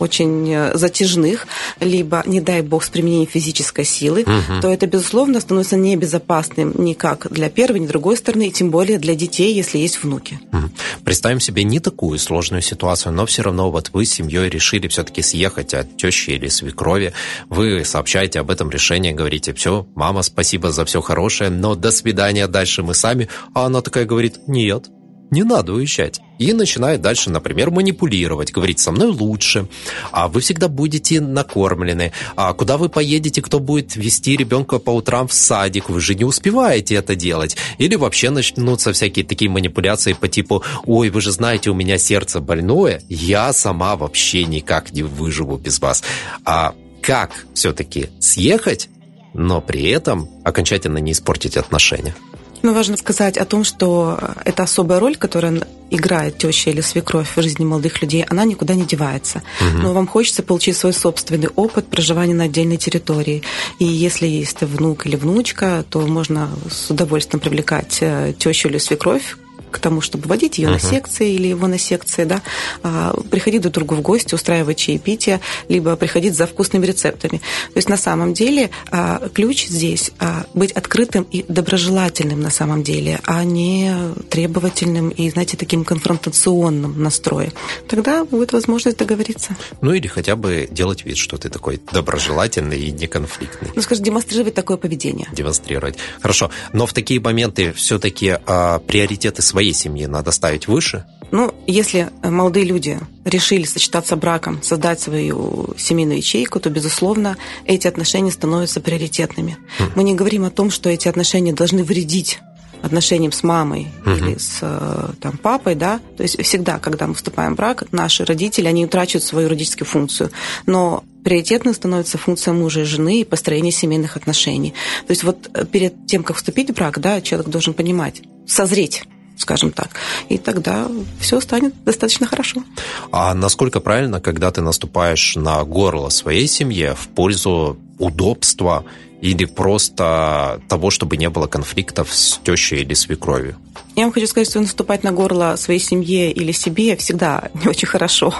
[0.00, 1.46] очень э, затяжных,
[1.80, 4.60] либо, не дай бог, с применением физической силы, угу.
[4.60, 8.98] то это, безусловно, становится небезопасным ни как для первой, ни другой стороны, и тем более
[8.98, 10.40] для детей, если есть внуки.
[10.52, 10.70] Угу.
[11.04, 15.22] Представим себе не такую сложную ситуацию, но все равно вот вы с семьей решили все-таки
[15.22, 17.12] съехать от тещи или свекрови,
[17.48, 22.46] вы сообщаете об этом решении, говорите, все, мама, спасибо за все хорошее, но до свидания,
[22.46, 24.88] дальше мы сами, а она такая говорит, нет,
[25.30, 26.20] не надо уезжать.
[26.38, 29.68] И начинает дальше, например, манипулировать, говорить, со мной лучше,
[30.10, 35.28] а вы всегда будете накормлены, а куда вы поедете, кто будет вести ребенка по утрам
[35.28, 37.56] в садик, вы же не успеваете это делать.
[37.78, 42.40] Или вообще начнутся всякие такие манипуляции по типу, ой, вы же знаете, у меня сердце
[42.40, 46.02] больное, я сама вообще никак не выживу без вас.
[46.44, 48.88] А как все-таки съехать,
[49.34, 52.14] но при этом окончательно не испортить отношения?
[52.62, 57.42] Ну, важно сказать о том, что эта особая роль, которую играет теща или свекровь в
[57.42, 59.42] жизни молодых людей, она никуда не девается.
[59.60, 59.82] Угу.
[59.82, 63.42] Но вам хочется получить свой собственный опыт проживания на отдельной территории.
[63.78, 69.36] И если есть внук или внучка, то можно с удовольствием привлекать э, тещу или свекровь
[69.70, 70.72] к тому, чтобы водить ее uh-huh.
[70.72, 72.42] на секции или его на секции, да,
[72.82, 77.38] а, приходить друг другу в гости, устраивать чаепитие, либо приходить за вкусными рецептами.
[77.38, 82.82] То есть на самом деле а, ключ здесь а, быть открытым и доброжелательным на самом
[82.82, 83.92] деле, а не
[84.28, 87.52] требовательным и, знаете, таким конфронтационным настроем.
[87.88, 89.56] Тогда будет возможность договориться.
[89.80, 93.70] Ну или хотя бы делать вид, что ты такой доброжелательный и неконфликтный.
[93.74, 95.28] Ну, скажем, демонстрировать такое поведение.
[95.32, 95.96] Демонстрировать.
[96.20, 96.50] Хорошо.
[96.72, 101.04] Но в такие моменты все-таки а, приоритеты свои своей семьи надо ставить выше?
[101.32, 108.30] Ну, если молодые люди решили сочетаться браком, создать свою семейную ячейку, то, безусловно, эти отношения
[108.30, 109.58] становятся приоритетными.
[109.78, 109.92] Mm.
[109.96, 112.40] Мы не говорим о том, что эти отношения должны вредить
[112.82, 114.10] отношениям с мамой угу.
[114.10, 118.24] или с э, там, папой, да, то есть всегда, когда мы вступаем в брак, наши
[118.24, 120.30] родители, они утрачивают свою родительскую функцию,
[120.64, 124.72] но приоритетной становится функция мужа и жены и построение семейных отношений.
[125.06, 129.04] То есть вот перед тем, как вступить в брак, да, человек должен понимать, созреть
[129.40, 129.90] скажем так.
[130.28, 130.86] И тогда
[131.18, 132.62] все станет достаточно хорошо.
[133.10, 138.84] А насколько правильно, когда ты наступаешь на горло своей семье в пользу удобства
[139.20, 143.56] или просто того, чтобы не было конфликтов с тещей или свекровью?
[143.96, 147.88] Я вам хочу сказать, что наступать на горло своей семье или себе всегда не очень
[147.88, 148.34] хорошо,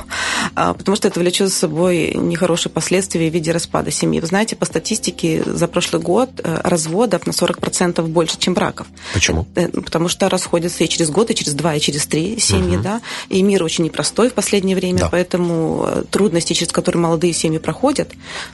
[0.55, 4.21] а, потому что это влечет за собой нехорошие последствия в виде распада семьи.
[4.21, 8.87] Вы знаете, по статистике за прошлый год э, разводов на 40% больше, чем браков.
[9.13, 9.47] Почему?
[9.57, 12.77] Э, ну, потому что расходятся и через год, и через два, и через три семьи,
[12.77, 12.85] угу.
[12.85, 15.09] да, и мир очень непростой в последнее время, да.
[15.11, 18.13] поэтому э, трудностей, через которые молодые семьи проходят,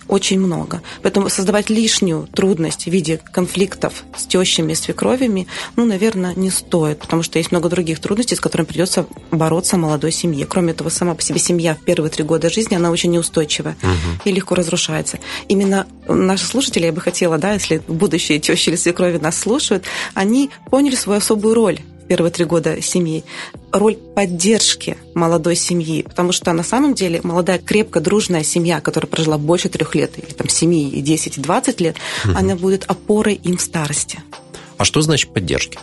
[0.08, 0.80] очень много.
[1.02, 7.22] Поэтому создавать лишнюю трудность в виде конфликтов с тещами, свекровями, ну, наверное, не стоит потому
[7.22, 10.44] что есть много других трудностей, с которыми придется бороться молодой семье.
[10.46, 14.22] Кроме того, сама по себе семья в первые три года жизни, она очень неустойчивая угу.
[14.24, 15.18] и легко разрушается.
[15.48, 20.50] Именно наши слушатели, я бы хотела, да, если будущие тещи или свекрови нас слушают, они
[20.70, 21.78] поняли свою особую роль
[22.08, 23.24] первые три года семьи,
[23.72, 29.38] роль поддержки молодой семьи, потому что на самом деле молодая, крепко дружная семья, которая прожила
[29.38, 32.34] больше трех лет, или там семи, и десять, и двадцать лет, угу.
[32.36, 34.18] она будет опорой им в старости.
[34.78, 35.78] А что значит поддержки?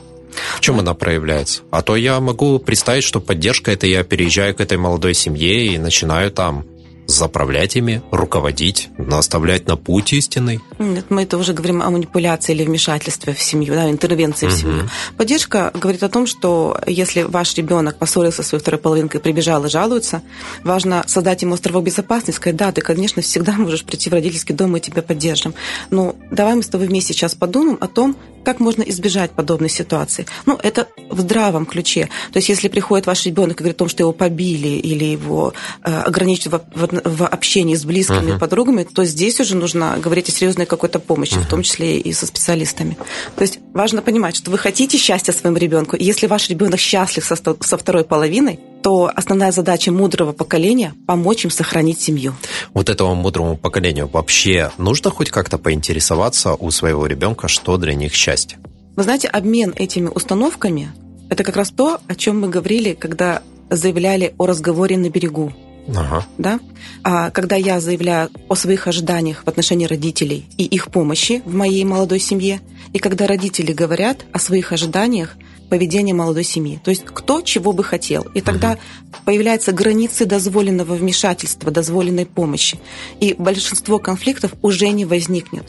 [0.58, 1.62] В чем она проявляется?
[1.72, 5.78] А то я могу представить, что поддержка это я переезжаю к этой молодой семье и
[5.78, 6.66] начинаю там
[7.08, 10.60] заправлять ими, руководить, наставлять на путь истинный.
[10.80, 14.56] Нет, мы это уже говорим о манипуляции или вмешательстве в семью, да, интервенции угу.
[14.56, 14.89] в семью.
[15.18, 19.70] Поддержка говорит о том, что если ваш ребенок поссорился со своей второй половинкой, прибежал и
[19.70, 20.22] жалуется,
[20.63, 24.72] важно создать ему островок безопасности, сказать, да, ты, конечно, всегда можешь прийти в родительский дом,
[24.72, 25.54] мы тебя поддержим.
[25.89, 30.26] Но давай мы с тобой вместе сейчас подумаем о том, как можно избежать подобной ситуации?
[30.46, 32.10] Ну, это в здравом ключе.
[32.32, 35.54] То есть, если приходит ваш ребенок и говорит о том, что его побили или его
[35.84, 38.40] э, ограничивают в, в, в общении с близкими uh-huh.
[38.40, 41.46] подругами, то здесь уже нужно говорить о серьезной какой-то помощи, uh-huh.
[41.46, 42.98] в том числе и со специалистами.
[43.36, 47.24] То есть, важно понимать, что вы хотите счастья своему ребенку, и если ваш ребенок счастлив
[47.26, 52.36] со, со второй половиной, то основная задача мудрого поколения– помочь им сохранить семью.
[52.74, 58.13] Вот этому мудрому поколению вообще нужно хоть как-то поинтересоваться у своего ребенка, что для них
[58.13, 58.60] счастье?
[58.96, 60.91] Вы знаете, обмен этими установками–
[61.30, 65.54] это как раз то, о чем мы говорили, когда заявляли о разговоре на берегу.
[65.88, 66.26] Ага.
[66.38, 66.60] Да?
[67.04, 71.84] А когда я заявляю о своих ожиданиях в отношении родителей и их помощи в моей
[71.86, 72.62] молодой семье,
[72.93, 75.36] и когда родители говорят о своих ожиданиях
[75.69, 76.80] поведения молодой семьи.
[76.84, 78.23] То есть кто чего бы хотел.
[78.34, 78.80] И тогда угу.
[79.26, 82.80] появляются границы дозволенного вмешательства, дозволенной помощи.
[83.19, 85.65] И большинство конфликтов уже не возникнет.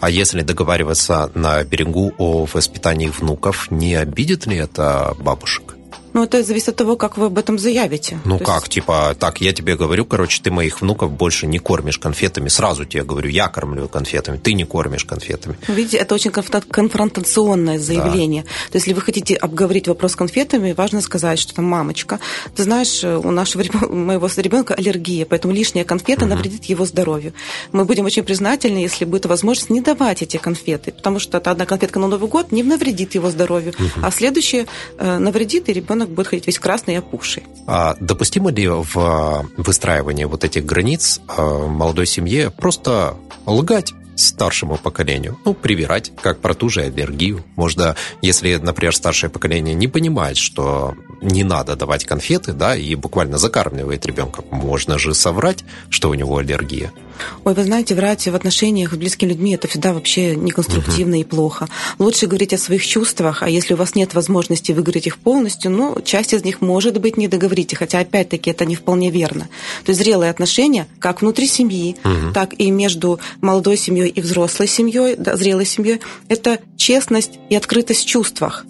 [0.00, 5.77] А если договариваться на берегу о воспитании внуков, не обидит ли это бабушек?
[6.18, 8.18] Ну, это зависит от того, как вы об этом заявите.
[8.24, 8.72] Ну, То как, есть...
[8.72, 12.48] типа, так, я тебе говорю, короче, ты моих внуков больше не кормишь конфетами.
[12.48, 15.56] Сразу тебе говорю, я кормлю конфетами, ты не кормишь конфетами.
[15.68, 18.42] Видите, это очень конфронтационное заявление.
[18.42, 18.48] Да.
[18.48, 22.18] То есть, если вы хотите обговорить вопрос с конфетами, важно сказать, что там, мамочка,
[22.56, 26.34] ты знаешь, у нашего моего ребенка аллергия, поэтому лишняя конфета угу.
[26.34, 27.32] навредит его здоровью.
[27.70, 32.00] Мы будем очень признательны, если будет возможность не давать эти конфеты, потому что одна конфетка
[32.00, 34.00] на Новый год не навредит его здоровью, угу.
[34.02, 34.66] а следующая
[34.98, 37.44] э, навредит, и ребенок ребенок будет ходить весь красный и опухший.
[37.66, 43.16] А допустимо ли в выстраивании вот этих границ а, молодой семье просто
[43.46, 43.94] лгать?
[44.16, 45.38] старшему поколению.
[45.44, 47.44] Ну, привирать, как про ту же аллергию.
[47.54, 53.38] Можно, если, например, старшее поколение не понимает, что не надо давать конфеты, да, и буквально
[53.38, 56.90] закармливает ребенка, можно же соврать, что у него аллергия.
[57.44, 61.20] Ой, вы знаете, врать в отношениях с близкими людьми это всегда вообще неконструктивно угу.
[61.20, 61.68] и плохо.
[61.98, 66.00] Лучше говорить о своих чувствах, а если у вас нет возможности выговорить их полностью, ну,
[66.04, 69.48] часть из них, может быть, не договорите, хотя, опять-таки, это не вполне верно.
[69.84, 72.32] То есть зрелые отношения, как внутри семьи, угу.
[72.32, 78.04] так и между молодой семьей и взрослой семьей, да, зрелой семьей, это честность и открытость
[78.04, 78.64] в чувствах.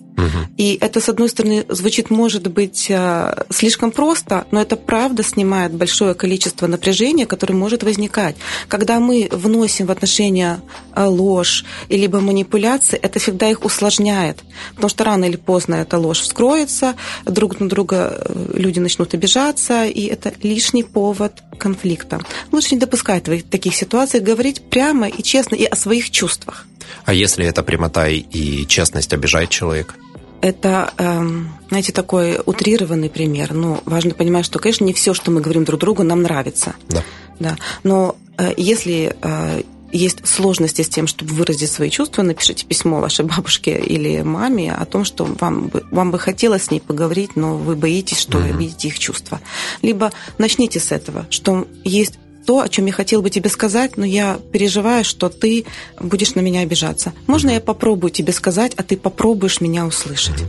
[0.57, 5.72] И это, с одной стороны, звучит, может быть, э, слишком просто, но это правда снимает
[5.72, 8.37] большое количество напряжения, которое может возникать.
[8.68, 10.61] Когда мы вносим в отношения
[10.94, 14.38] э, ложь либо манипуляции, это всегда их усложняет.
[14.74, 19.85] Потому что рано или поздно эта ложь вскроется, друг на друга э, люди начнут обижаться,
[19.87, 22.20] и это лишний повод конфликта.
[22.52, 26.66] Лучше не допускать таких ситуаций, говорить прямо и честно и о своих чувствах.
[27.04, 29.94] А если эта прямота и честность обижает человека?
[30.40, 33.53] Это, эм, знаете, такой утрированный пример.
[33.55, 36.74] Ну, важно понимать, что, конечно, не все, что мы говорим друг другу, нам нравится.
[36.88, 37.03] Да.
[37.38, 37.57] Да.
[37.83, 43.24] Но э, если э, есть сложности с тем, чтобы выразить свои чувства, напишите письмо вашей
[43.24, 47.57] бабушке или маме о том, что вам бы, вам бы хотелось с ней поговорить, но
[47.57, 48.57] вы боитесь, что mm-hmm.
[48.57, 49.40] видите их чувства.
[49.83, 54.06] Либо начните с этого, что есть то, о чем я хотел бы тебе сказать, но
[54.06, 55.66] я переживаю, что ты
[56.00, 57.12] будешь на меня обижаться.
[57.26, 60.44] Можно я попробую тебе сказать, а ты попробуешь меня услышать?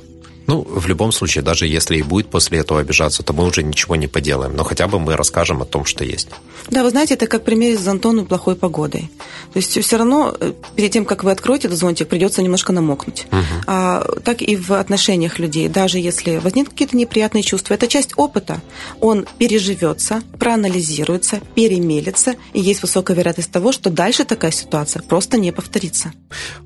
[0.50, 3.96] Ну, в любом случае, даже если и будет после этого обижаться, то мы уже ничего
[3.96, 4.56] не поделаем.
[4.56, 6.30] Но хотя бы мы расскажем о том, что есть.
[6.72, 9.12] Да, вы знаете, это как пример с зонтом и плохой погодой.
[9.54, 13.28] То есть все равно э, перед тем, как вы откроете этот зонтик, придется немножко намокнуть.
[13.32, 13.64] Угу.
[13.68, 15.70] А, так и в отношениях людей.
[15.70, 18.60] Даже если возникнут какие-то неприятные чувства, это часть опыта.
[19.02, 25.52] Он переживется, проанализируется, перемелится, и есть высокая вероятность того, что дальше такая ситуация просто не
[25.52, 26.12] повторится.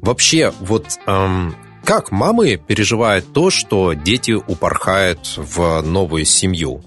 [0.02, 6.82] Вообще, вот эм, как мамы переживают то, что дети упорхают в новую семью?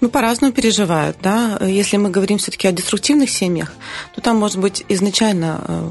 [0.00, 1.58] Ну, по-разному переживают, да.
[1.62, 3.72] Если мы говорим все-таки о деструктивных семьях,
[4.14, 5.90] то там, может быть, изначально э,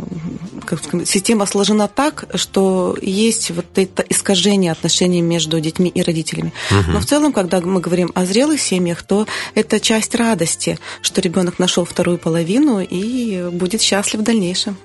[0.65, 6.53] как сказать, система сложена так, что есть вот это искажение отношений между детьми и родителями.
[6.71, 6.91] Угу.
[6.91, 11.58] Но в целом, когда мы говорим о зрелых семьях, то это часть радости, что ребенок
[11.58, 14.77] нашел вторую половину и будет счастлив в дальнейшем.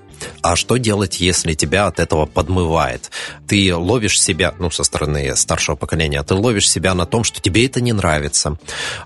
[0.42, 3.10] А что делать, если тебя от этого подмывает?
[3.46, 7.66] Ты ловишь себя, ну, со стороны старшего поколения, ты ловишь себя на том, что тебе
[7.66, 8.58] это не нравится,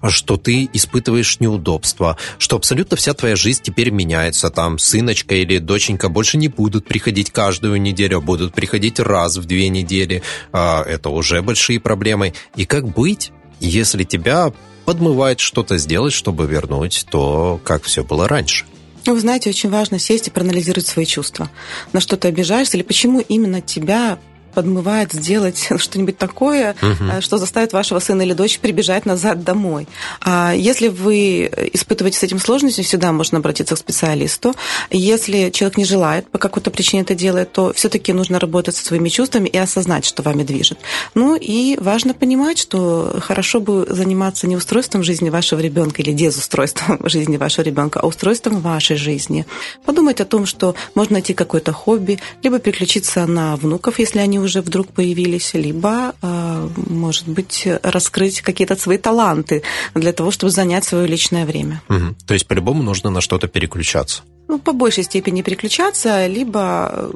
[0.09, 6.09] что ты испытываешь неудобства, что абсолютно вся твоя жизнь теперь меняется, там, сыночка или доченька
[6.09, 10.23] больше не будут приходить каждую неделю, а будут приходить раз в две недели.
[10.53, 12.35] А, это уже большие проблемы.
[12.57, 14.53] И как быть, если тебя
[14.85, 18.67] подмывает что-то сделать, чтобы вернуть то, как все было раньше?
[19.13, 21.51] Вы знаете, очень важно сесть и проанализировать свои чувства.
[21.93, 24.19] На что ты обижаешься или почему именно тебя
[24.55, 27.21] подмывает сделать что-нибудь такое, угу.
[27.21, 29.89] что заставит вашего сына или дочь прибежать назад домой.
[30.21, 34.55] А если вы испытываете с этим сложности, всегда можно обратиться к специалисту.
[34.91, 39.09] Если человек не желает по какой-то причине это делать, то все-таки нужно работать со своими
[39.09, 40.79] чувствами и осознать, что вами движет.
[41.15, 47.01] Ну и важно понимать, что хорошо бы заниматься не устройством жизни вашего ребенка или дезустройством
[47.09, 49.47] жизни вашего ребенка, а устройством вашей жизни.
[49.85, 54.61] Подумать о том, что можно найти какое-то хобби, либо переключиться на внуков, если они уже
[54.61, 59.63] вдруг появились, либо, а, может быть, раскрыть какие-то свои таланты
[59.95, 61.83] для того, чтобы занять свое личное время.
[61.89, 62.17] Угу.
[62.27, 67.11] То есть по-любому нужно на что-то переключаться ну, по большей степени переключаться, либо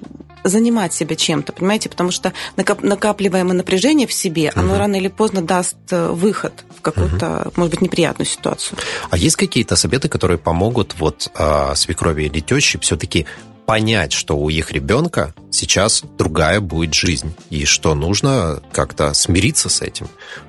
[0.45, 4.79] занимать себя чем-то, понимаете, потому что накапливаемое напряжение в себе, оно угу.
[4.79, 7.53] рано или поздно даст э, выход в какую-то, угу.
[7.57, 8.79] может быть, неприятную ситуацию.
[9.11, 13.27] А есть какие-то советы, которые помогут вот а, свекрови или теще все-таки
[13.69, 19.83] понять, что у их ребенка сейчас другая будет жизнь, и что нужно как-то смириться с
[19.83, 20.09] этим.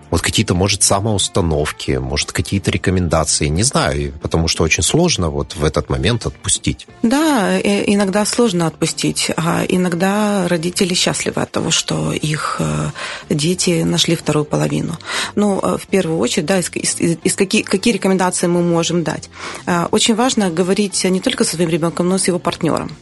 [0.09, 5.65] Вот какие-то, может, самоустановки, может, какие-то рекомендации, не знаю, потому что очень сложно вот в
[5.65, 6.87] этот момент отпустить.
[7.03, 12.91] Да, иногда сложно отпустить, а иногда родители счастливы от того, что их э,
[13.29, 14.97] дети нашли вторую половину.
[15.35, 19.29] Ну, э, в первую очередь, да, из, из, из какие, какие рекомендации мы можем дать.
[19.65, 22.95] Э, очень важно говорить не только со своим ребенком, но и с его партнером.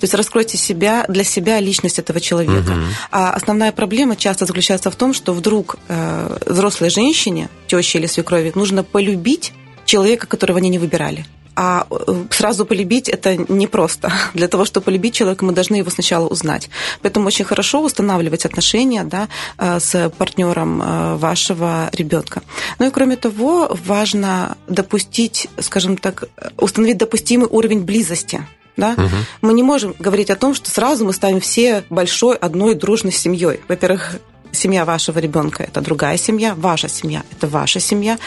[0.00, 2.70] То есть раскройте себя для себя личность этого человека.
[2.70, 2.80] Угу.
[3.10, 8.52] А основная проблема часто заключается в том, что вдруг э, взрослой женщине, теще или свекрови,
[8.54, 9.52] нужно полюбить
[9.84, 11.26] человека, которого они не выбирали.
[11.56, 14.12] А э, сразу полюбить это непросто.
[14.34, 16.68] Для того, чтобы полюбить человека, мы должны его сначала узнать.
[17.02, 22.42] Поэтому очень хорошо устанавливать отношения да, э, с партнером э, вашего ребенка.
[22.78, 26.24] Ну и кроме того, важно допустить, скажем так,
[26.58, 28.92] установить допустимый уровень близости да?
[28.92, 29.16] Угу.
[29.42, 33.60] Мы не можем говорить о том, что сразу мы ставим все большой одной дружной семьей.
[33.68, 34.16] Во-первых,
[34.52, 38.18] семья вашего ребенка– это другая семья, ваша семья– это ваша семья.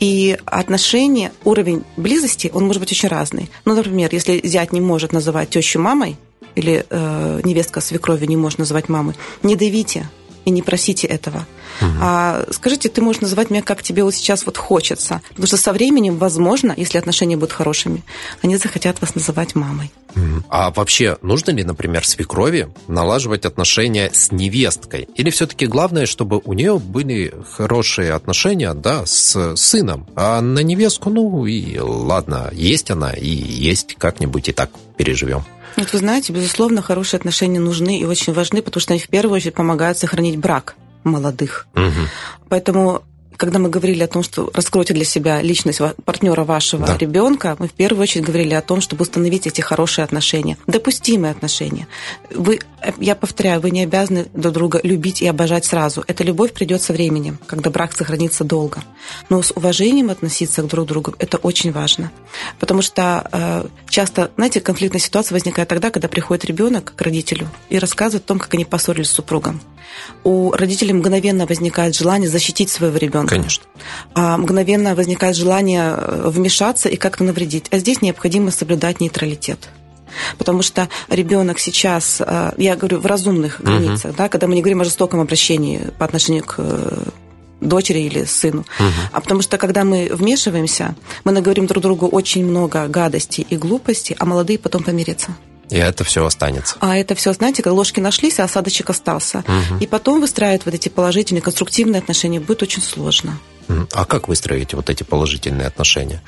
[0.00, 3.50] И отношения, уровень близости, он может быть очень разный.
[3.64, 6.16] Ну, например, если зять не может называть тещу мамой,
[6.54, 10.08] или э, невестка свекрови не может называть мамой, не давите
[10.44, 11.46] и не просите этого.
[11.80, 11.90] Угу.
[12.00, 15.22] А скажите, ты можешь называть меня, как тебе вот сейчас вот хочется.
[15.30, 18.02] Потому что со временем, возможно, если отношения будут хорошими,
[18.42, 19.90] они захотят вас называть мамой.
[20.16, 20.44] Угу.
[20.48, 25.08] А вообще, нужно ли, например, свекрови налаживать отношения с невесткой?
[25.14, 30.06] Или все-таки главное, чтобы у нее были хорошие отношения, да, с сыном?
[30.14, 35.44] А на невестку, ну и ладно, есть она и есть как-нибудь и так переживем.
[35.76, 39.36] Вот вы знаете, безусловно, хорошие отношения нужны и очень важны, потому что они в первую
[39.36, 41.66] очередь помогают сохранить брак молодых.
[41.74, 42.48] Угу.
[42.48, 43.02] Поэтому
[43.36, 46.96] когда мы говорили о том, что раскройте для себя личность партнера вашего да.
[46.96, 51.86] ребенка, мы в первую очередь говорили о том, чтобы установить эти хорошие отношения, допустимые отношения.
[52.30, 52.60] Вы,
[52.98, 56.04] я повторяю, вы не обязаны друг друга любить и обожать сразу.
[56.06, 58.82] Эта любовь придет со временем, когда брак сохранится долго.
[59.28, 62.10] Но с уважением относиться к друг другу это очень важно,
[62.58, 67.78] потому что э, часто, знаете, конфликтная ситуация возникает тогда, когда приходит ребенок к родителю и
[67.78, 69.60] рассказывает о том, как они поссорились с супругом.
[70.24, 73.36] У родителей мгновенно возникает желание защитить своего ребенка ребенка.
[73.36, 73.64] Конечно.
[74.14, 77.66] А мгновенно возникает желание э, вмешаться и как-то навредить.
[77.70, 79.68] А здесь необходимо соблюдать нейтралитет.
[80.38, 84.18] Потому что ребенок сейчас, э, я говорю, в разумных границах, угу.
[84.18, 87.04] да, когда мы не говорим о жестоком обращении по отношению к э,
[87.60, 88.60] дочери или сыну.
[88.78, 88.88] Угу.
[89.12, 94.16] А потому что когда мы вмешиваемся, мы наговорим друг другу очень много гадостей и глупостей,
[94.18, 95.34] а молодые потом помирятся.
[95.70, 96.76] И это все останется.
[96.80, 99.38] А это все, знаете, когда ложки нашлись, а осадочек остался.
[99.38, 99.78] Угу.
[99.80, 103.38] И потом выстраивать вот эти положительные, конструктивные отношения будет очень сложно.
[103.92, 106.22] А как выстроить вот эти положительные отношения?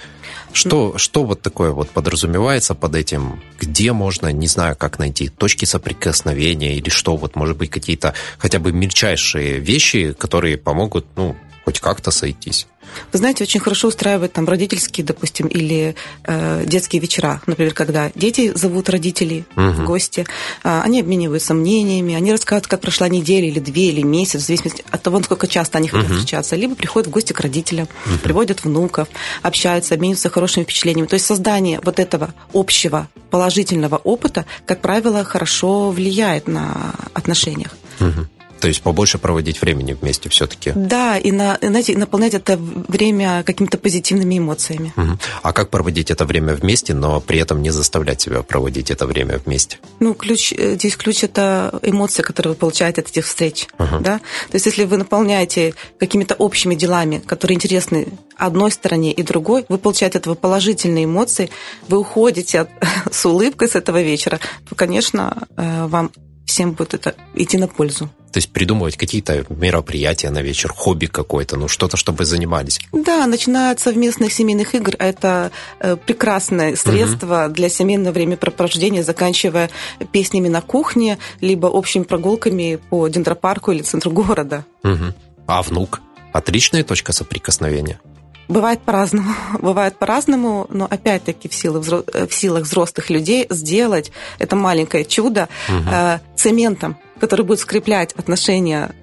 [0.52, 3.42] Что, ну, что вот такое вот подразумевается под этим?
[3.60, 7.16] Где можно, не знаю, как найти точки соприкосновения или что?
[7.16, 12.68] Вот, может быть, какие-то хотя бы мельчайшие вещи, которые помогут, ну, хоть как-то сойтись?
[13.12, 17.42] Вы знаете, очень хорошо устраивают там родительские, допустим, или э, детские вечера.
[17.46, 19.70] Например, когда дети зовут родителей угу.
[19.70, 20.26] в гости,
[20.62, 24.84] э, они обмениваются мнениями, они рассказывают, как прошла неделя или две, или месяц, в зависимости
[24.88, 26.14] от того, насколько часто они хотят угу.
[26.14, 26.54] встречаться.
[26.54, 28.18] Либо приходят в гости к родителям, угу.
[28.22, 29.08] приводят внуков,
[29.42, 31.08] общаются, обмениваются хорошими впечатлениями.
[31.08, 37.72] То есть создание вот этого общего положительного опыта, как правило, хорошо влияет на отношениях.
[37.98, 38.28] Угу.
[38.60, 40.72] То есть побольше проводить времени вместе все-таки.
[40.74, 44.92] Да, и на, знаете, наполнять это время какими-то позитивными эмоциями.
[44.96, 45.18] Угу.
[45.42, 49.40] А как проводить это время вместе, но при этом не заставлять себя проводить это время
[49.44, 49.78] вместе?
[50.00, 53.68] Ну, ключ, э, здесь ключ это эмоции, которые вы получаете от этих встреч.
[53.78, 54.00] Угу.
[54.00, 54.18] Да?
[54.18, 59.78] То есть если вы наполняете какими-то общими делами, которые интересны одной стороне и другой, вы
[59.78, 61.50] получаете от этого положительные эмоции,
[61.88, 62.70] вы уходите от,
[63.10, 66.10] с улыбкой с этого вечера, то, конечно, э, вам
[66.46, 68.08] всем будет это идти на пользу.
[68.36, 72.78] То есть придумывать какие-то мероприятия на вечер, хобби какое-то, ну что-то, чтобы занимались.
[72.92, 77.54] Да, начиная от совместных семейных игр, это э, прекрасное средство угу.
[77.54, 79.70] для семейного времяпрепровождения, заканчивая
[80.12, 84.66] песнями на кухне, либо общими прогулками по дендропарку или центру города.
[84.84, 85.14] Угу.
[85.46, 86.02] А внук?
[86.34, 88.00] Отличная точка соприкосновения.
[88.48, 89.34] Бывает по-разному.
[89.62, 95.88] Бывает по-разному, но опять-таки в силах, в силах взрослых людей сделать это маленькое чудо угу.
[95.90, 98.94] э, цементом, который будет скреплять отношения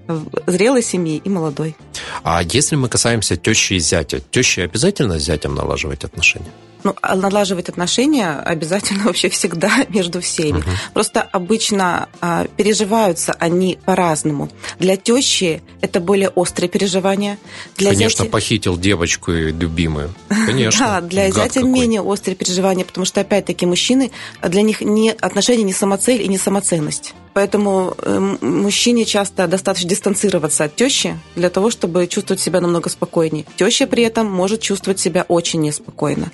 [0.47, 1.76] зрелой семьи и молодой.
[2.24, 6.51] А если мы касаемся тещи и зятя, теще обязательно с зятем налаживать отношения?
[6.84, 10.57] Ну, а налаживать отношения обязательно вообще всегда между всеми.
[10.57, 10.70] Угу.
[10.93, 14.49] Просто обычно а, переживаются они по-разному.
[14.80, 17.38] Для тещи это более острые переживания.
[17.78, 18.32] Для Конечно, зятя...
[18.32, 20.14] похитил девочку и любимую.
[20.45, 20.86] Конечно.
[20.86, 24.11] Да, для зятя менее острые переживания, потому что, опять-таки, мужчины,
[24.41, 27.14] для них не, отношения не самоцель и не самоценность.
[27.34, 33.45] Поэтому э, мужчине часто достаточно дистанцироваться от тещи для того, чтобы чувствовать себя намного спокойнее.
[33.57, 36.31] Теща при этом может чувствовать себя очень неспокойно.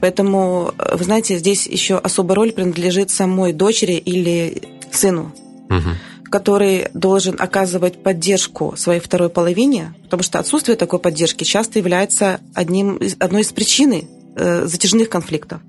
[0.00, 5.32] Поэтому, э, вы знаете, здесь еще особая роль принадлежит самой дочери или сыну.
[5.70, 5.90] Угу
[6.30, 13.00] который должен оказывать поддержку своей второй половине, потому что отсутствие такой поддержки часто является одним,
[13.18, 14.04] одной из причин
[14.36, 15.62] э, затяжных конфликтов.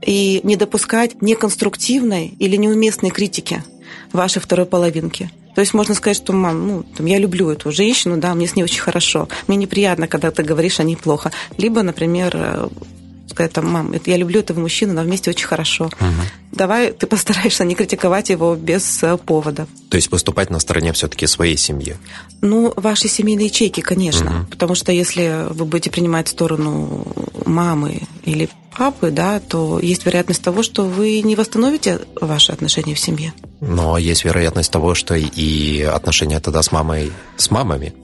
[0.00, 3.62] И не допускать неконструктивной или неуместной критики
[4.12, 5.30] вашей второй половинки.
[5.54, 8.56] То есть можно сказать, что, мам, ну, там, я люблю эту женщину, да, мне с
[8.56, 9.28] ней очень хорошо.
[9.46, 11.32] Мне неприятно, когда ты говоришь о ней плохо.
[11.56, 12.68] Либо, например, э,
[13.30, 15.86] сказать, там, мам, я люблю этого мужчину, но вместе очень хорошо.
[15.86, 16.22] Угу.
[16.52, 19.66] Давай ты постараешься не критиковать его без э, повода.
[19.88, 21.96] То есть выступать на стороне все-таки своей семьи?
[22.40, 24.40] Ну, вашей семейной ячейки, конечно.
[24.40, 24.46] Угу.
[24.50, 27.06] Потому что если вы будете принимать сторону
[27.44, 32.98] мамы или папы, да, то есть вероятность того, что вы не восстановите ваши отношения в
[32.98, 33.32] семье.
[33.60, 37.94] Но есть вероятность того, что и отношения тогда с мамой, с мамами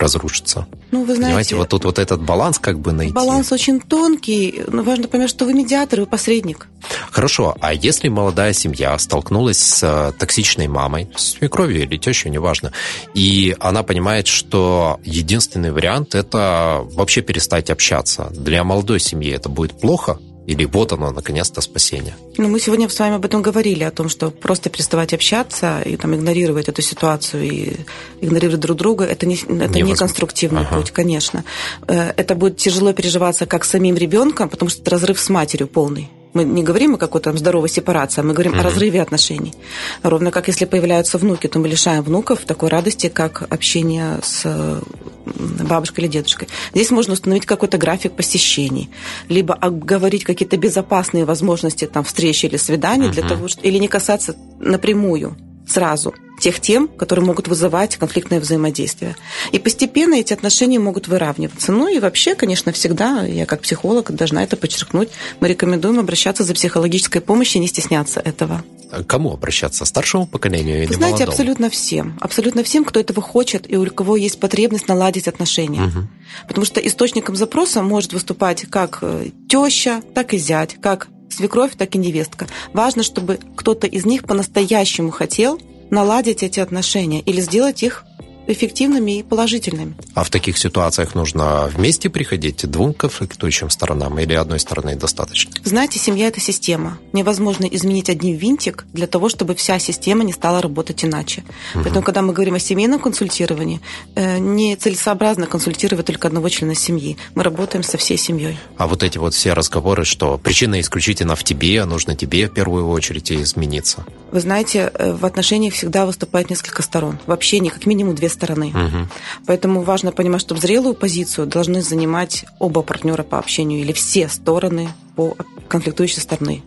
[0.00, 0.66] разрушится.
[0.90, 3.12] Ну, вы знаете, Понимаете, вот тут вот этот баланс как бы найти.
[3.12, 6.68] Баланс очень тонкий, но важно понять, что вы медиатор, вы посредник.
[7.10, 12.72] Хорошо, а если молодая семья столкнулась с э, токсичной мамой, с свекровью или тещей, неважно,
[13.14, 18.28] и она понимает, что единственный вариант– это вообще перестать общаться.
[18.30, 20.18] Для молодой семьи это будет плохо,
[20.50, 22.16] или вот оно, наконец-то, спасение.
[22.36, 25.96] Ну, мы сегодня с вами об этом говорили, о том, что просто переставать общаться и
[25.96, 27.76] там, игнорировать эту ситуацию и
[28.20, 30.76] игнорировать друг друга, это не, это не конструктивный ага.
[30.76, 31.44] путь, конечно.
[31.86, 36.10] Э, это будет тяжело переживаться как самим ребенком, потому что это разрыв с матерью полный.
[36.32, 38.60] Мы не говорим о какой-то там здоровой сепарации, а мы говорим mm-hmm.
[38.60, 39.54] о разрыве отношений.
[40.02, 44.80] Ровно как если появляются внуки, то мы лишаем внуков такой радости, как общение с
[45.26, 46.48] бабушкой или дедушкой.
[46.72, 48.90] Здесь можно установить какой-то график посещений,
[49.28, 53.12] либо обговорить какие-то безопасные возможности там встречи или свиданий mm-hmm.
[53.12, 55.36] для того, чтобы или не касаться напрямую
[55.70, 59.14] сразу тех тем, которые могут вызывать конфликтное взаимодействие.
[59.52, 61.70] И постепенно эти отношения могут выравниваться.
[61.70, 66.54] Ну и вообще, конечно, всегда, я как психолог должна это подчеркнуть, мы рекомендуем обращаться за
[66.54, 68.64] психологической помощью и не стесняться этого.
[68.90, 69.84] А кому обращаться?
[69.84, 71.32] Старшему поколению или Вы знаете, молодому?
[71.32, 72.18] абсолютно всем.
[72.20, 75.84] Абсолютно всем, кто этого хочет и у кого есть потребность наладить отношения.
[75.84, 76.08] Угу.
[76.48, 79.04] Потому что источником запроса может выступать как
[79.48, 82.46] теща, так и зять, как свекровь, так и невестка.
[82.72, 85.60] Важно, чтобы кто-то из них по-настоящему хотел
[85.90, 88.04] наладить эти отношения или сделать их
[88.52, 89.94] эффективными и положительными.
[90.14, 95.52] А в таких ситуациях нужно вместе приходить двум конфликтующим сторонам или одной стороны достаточно?
[95.64, 96.98] Знаете, семья– это система.
[97.12, 101.44] Невозможно изменить один винтик для того, чтобы вся система не стала работать иначе.
[101.74, 101.84] Угу.
[101.84, 103.80] Поэтому, когда мы говорим о семейном консультировании,
[104.14, 107.16] э, не целесообразно консультировать только одного члена семьи.
[107.34, 108.58] Мы работаем со всей семьей.
[108.76, 112.88] А вот эти вот все разговоры, что причина исключительно в тебе, нужно тебе в первую
[112.88, 114.04] очередь измениться.
[114.32, 117.18] Вы знаете, э, в отношениях всегда выступает несколько сторон.
[117.26, 118.39] В общении как минимум две стороны.
[118.68, 119.08] Угу.
[119.46, 124.88] Поэтому важно понимать, что зрелую позицию должны занимать оба партнера по общению или все стороны
[125.16, 125.36] по
[125.68, 126.62] конфликтующей стороны.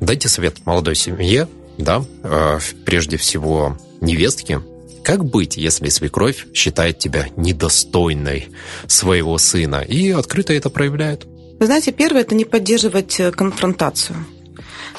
[0.00, 1.48] Дайте совет молодой семье,
[1.78, 4.60] да, э, прежде всего невестке,
[5.04, 8.48] как быть, если свекровь считает тебя недостойной
[8.86, 11.26] своего сына и открыто это проявляет?
[11.60, 14.16] Вы знаете, первое– это не поддерживать э, конфронтацию.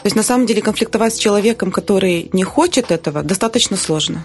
[0.05, 4.23] То есть на самом деле конфликтовать с человеком, который не хочет этого, достаточно сложно.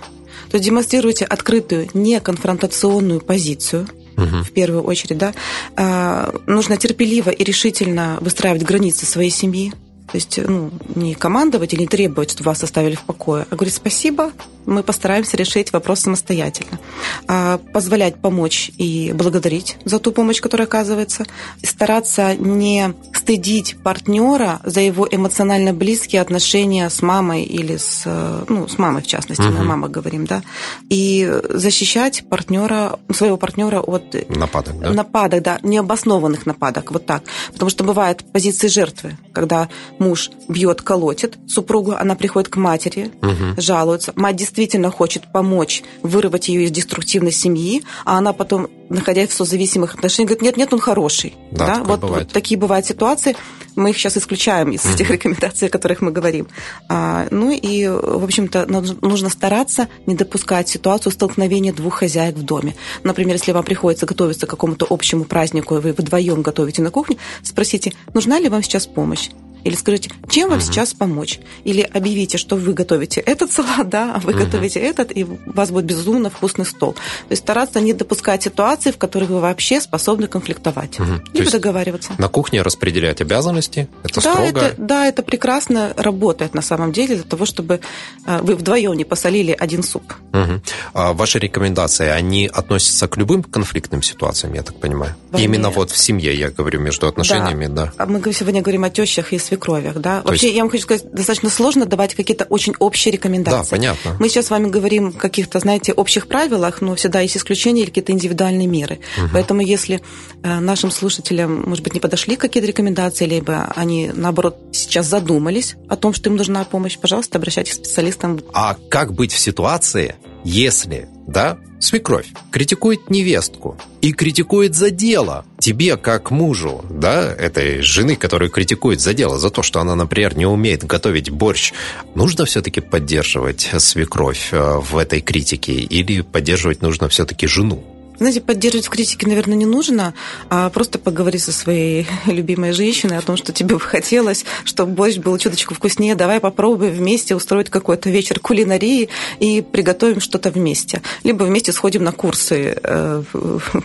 [0.50, 4.42] То есть демонстрируйте открытую, неконфронтационную позицию, угу.
[4.44, 5.32] в первую очередь, да.
[5.76, 9.72] А, нужно терпеливо и решительно выстраивать границы своей семьи.
[10.10, 13.74] То есть, ну, не командовать или не требовать, чтобы вас оставили в покое, а говорить
[13.74, 14.32] спасибо,
[14.66, 16.78] мы постараемся решить вопрос самостоятельно.
[17.26, 21.24] А позволять помочь и благодарить за ту помощь, которая оказывается.
[21.62, 28.04] И стараться не стыдить партнера за его эмоционально близкие отношения с мамой или с,
[28.48, 29.52] ну, с мамой в частности, угу.
[29.52, 30.42] мы мама говорим, да,
[30.88, 34.92] и защищать партнера, своего партнера от нападок, да?
[34.92, 37.22] нападок, да, необоснованных нападок, вот так.
[37.52, 39.68] Потому что бывают позиции жертвы, когда
[40.00, 43.60] муж бьет, колотит супругу, она приходит к матери, угу.
[43.60, 49.34] жалуется, мать действительно хочет помочь вырвать ее из деструктивной семьи, а она потом, находясь в
[49.34, 51.34] созависимых отношениях, говорит, нет, нет, он хороший.
[51.52, 51.84] Да, да?
[51.84, 52.24] Вот, бывает.
[52.24, 53.36] вот такие бывают ситуации.
[53.76, 54.96] Мы их сейчас исключаем из угу.
[54.96, 56.48] тех рекомендаций, о которых мы говорим.
[56.88, 62.74] А, ну и, в общем-то, нужно стараться не допускать ситуацию столкновения двух хозяек в доме.
[63.04, 67.18] Например, если вам приходится готовиться к какому-то общему празднику, и вы вдвоем готовите на кухне,
[67.42, 69.28] спросите, нужна ли вам сейчас помощь?
[69.64, 70.64] Или скажите, чем вам угу.
[70.64, 71.40] сейчас помочь?
[71.64, 74.44] Или объявите, что вы готовите этот салат, да, а вы угу.
[74.44, 76.92] готовите этот, и у вас будет безумно вкусный стол.
[76.94, 80.98] То есть стараться не допускать ситуации, в которых вы вообще способны конфликтовать.
[81.00, 81.22] Угу.
[81.34, 82.12] Либо договариваться.
[82.18, 84.60] На кухне распределять обязанности, это да, строго?
[84.60, 87.80] Это, да, это прекрасно работает на самом деле для того, чтобы
[88.26, 90.14] э, вы вдвоем не посолили один суп.
[90.32, 90.60] Угу.
[90.94, 95.14] А ваши рекомендации, они относятся к любым конфликтным ситуациям, я так понимаю?
[95.30, 95.46] Войне.
[95.46, 97.92] Именно вот в семье, я говорю, между отношениями, да.
[97.96, 98.06] да.
[98.06, 100.22] Мы сегодня говорим о тещах и свекровях, да.
[100.24, 100.56] Вообще, есть...
[100.56, 103.70] я вам хочу сказать, достаточно сложно давать какие-то очень общие рекомендации.
[103.70, 104.16] Да, понятно.
[104.18, 107.88] Мы сейчас с вами говорим о каких-то, знаете, общих правилах, но всегда есть исключения или
[107.88, 109.00] какие-то индивидуальные меры.
[109.18, 109.28] Угу.
[109.32, 110.00] Поэтому если
[110.42, 115.96] э, нашим слушателям, может быть, не подошли какие-то рекомендации, либо они, наоборот, сейчас задумались о
[115.96, 118.40] том, что им нужна помощь, пожалуйста, обращайтесь к специалистам.
[118.52, 125.96] А как быть в ситуации, если, да, свекровь критикует невестку и критикует за дело тебе,
[125.96, 130.46] как мужу, да, этой жены, которую критикует за дело, за то, что она, например, не
[130.46, 131.72] умеет готовить борщ,
[132.14, 137.99] нужно все-таки поддерживать свекровь э, в этой критике или поддерживать нужно все-таки жену?
[138.20, 140.12] Знаете, поддерживать в критике, наверное, не нужно,
[140.50, 145.16] а просто поговорить со своей любимой женщиной о том, что тебе бы хотелось, чтобы борщ
[145.16, 146.14] был чуточку вкуснее.
[146.14, 149.08] Давай попробуем вместе устроить какой-то вечер кулинарии
[149.38, 151.00] и приготовим что-то вместе.
[151.24, 153.22] Либо вместе сходим на курсы э,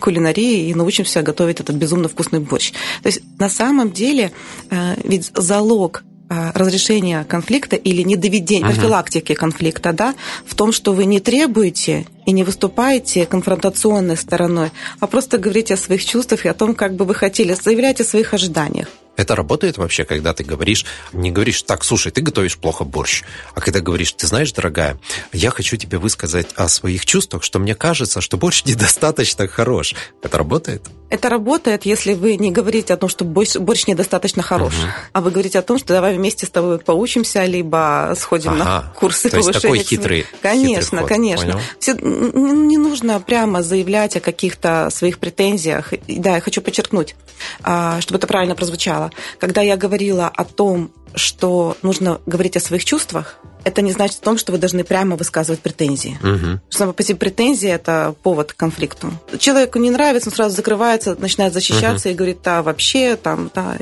[0.01, 2.73] кулинарии и научимся готовить этот безумно вкусный борщ.
[3.03, 4.33] То есть на самом деле
[4.69, 8.73] э, ведь залог разрешения конфликта или недоведения, uh-huh.
[8.73, 10.15] профилактики конфликта, да,
[10.45, 15.77] в том, что вы не требуете и не выступаете конфронтационной стороной, а просто говорите о
[15.77, 18.87] своих чувствах и о том, как бы вы хотели, заявляйте о своих ожиданиях.
[19.17, 23.23] Это работает вообще, когда ты говоришь, не говоришь, так, слушай, ты готовишь плохо борщ,
[23.53, 24.99] а когда говоришь, ты знаешь, дорогая,
[25.31, 29.95] я хочу тебе высказать о своих чувствах, что мне кажется, что борщ недостаточно хорош.
[30.21, 30.83] Это работает?
[31.09, 34.87] Это работает, если вы не говорите о том, что борщ, борщ недостаточно хорош, угу.
[35.13, 38.63] а вы говорите о том, что давай вместе с тобой поучимся, либо сходим ага.
[38.63, 41.59] на курсы То есть такой хитрый Конечно, хитрый конечно.
[41.79, 45.93] Все, не нужно прямо заявлять о каких-то своих претензиях.
[46.07, 47.15] Да, я хочу подчеркнуть,
[47.61, 49.11] а, чтобы это правильно прозвучало.
[49.39, 54.21] Когда я говорила о том, что нужно говорить о своих чувствах, это не значит в
[54.21, 56.17] том, что вы должны прямо высказывать претензии.
[56.21, 56.61] Угу.
[56.69, 59.11] Само по себе претензии– это повод к конфликту.
[59.39, 62.13] Человеку не нравится, он сразу закрывается, начинает защищаться угу.
[62.13, 63.75] и говорит, да, вообще, там, да,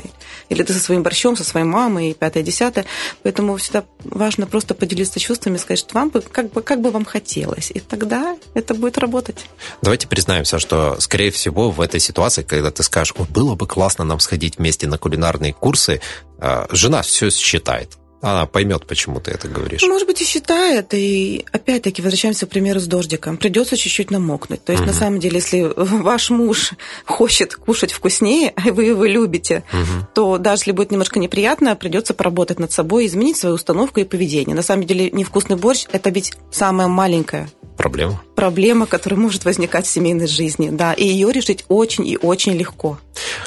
[0.48, 2.86] или ты со своим борщом, со своей мамой, и пятое, десятое.
[3.22, 7.04] Поэтому всегда важно просто поделиться чувствами, сказать, что вам бы, как бы, как бы вам
[7.04, 7.70] хотелось.
[7.70, 9.46] И тогда это будет работать.
[9.82, 14.04] Давайте признаемся, что, скорее всего, в этой ситуации, когда ты скажешь, о, было бы классно
[14.04, 16.00] нам сходить вместе на кулинарные курсы,
[16.38, 17.98] а, жена все считает
[18.30, 19.82] она поймет, почему ты это говоришь.
[19.82, 20.94] Может быть, и считает.
[20.94, 23.36] И опять-таки возвращаемся к примеру с дождиком.
[23.36, 24.64] Придется чуть-чуть намокнуть.
[24.64, 24.90] То есть, угу.
[24.90, 26.72] на самом деле, если ваш муж
[27.04, 30.06] хочет кушать вкуснее, а вы его любите, угу.
[30.14, 34.56] то даже если будет немножко неприятно, придется поработать над собой, изменить свою установку и поведение.
[34.56, 38.22] На самом деле, невкусный борщ это ведь самая маленькая Проблема.
[38.36, 42.98] Проблема, которая может возникать в семейной жизни, да, и ее решить очень и очень легко.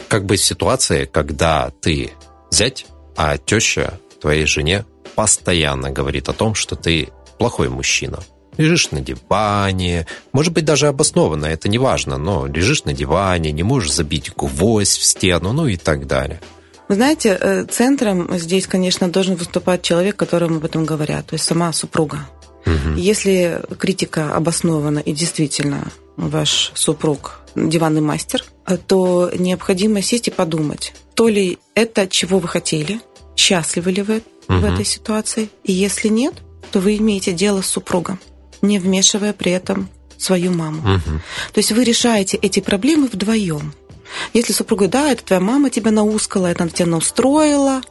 [0.10, 2.12] Как быть в ситуации, когда ты
[2.52, 4.84] зять, а теща твоей жене
[5.16, 7.08] постоянно говорит о том, что ты
[7.40, 8.20] плохой мужчина.
[8.58, 13.64] Лежишь на диване, может быть, даже обоснованно, это не важно, но лежишь на диване, не
[13.64, 16.42] можешь забить гвоздь в стену, ну и так далее.
[16.90, 21.46] Вы знаете, э, центром здесь, конечно, должен выступать человек, которому об этом говорят, то есть
[21.46, 22.28] сама супруга.
[22.66, 22.98] Угу.
[22.98, 28.44] Если критика обоснована и действительно ваш супруг диванный мастер,
[28.88, 33.00] то необходимо сесть и подумать, то ли это, чего вы хотели,
[33.38, 34.58] счастливы ли вы угу.
[34.58, 35.50] в этой ситуации.
[35.64, 36.34] И если нет,
[36.72, 38.20] то вы имеете дело с супругом,
[38.62, 40.80] не вмешивая при этом свою маму.
[40.80, 41.22] Угу.
[41.54, 43.74] То есть вы решаете эти проблемы вдвоем.
[44.34, 47.82] Если супруга, да, это твоя мама тебя наускала, это она тебя наустроила,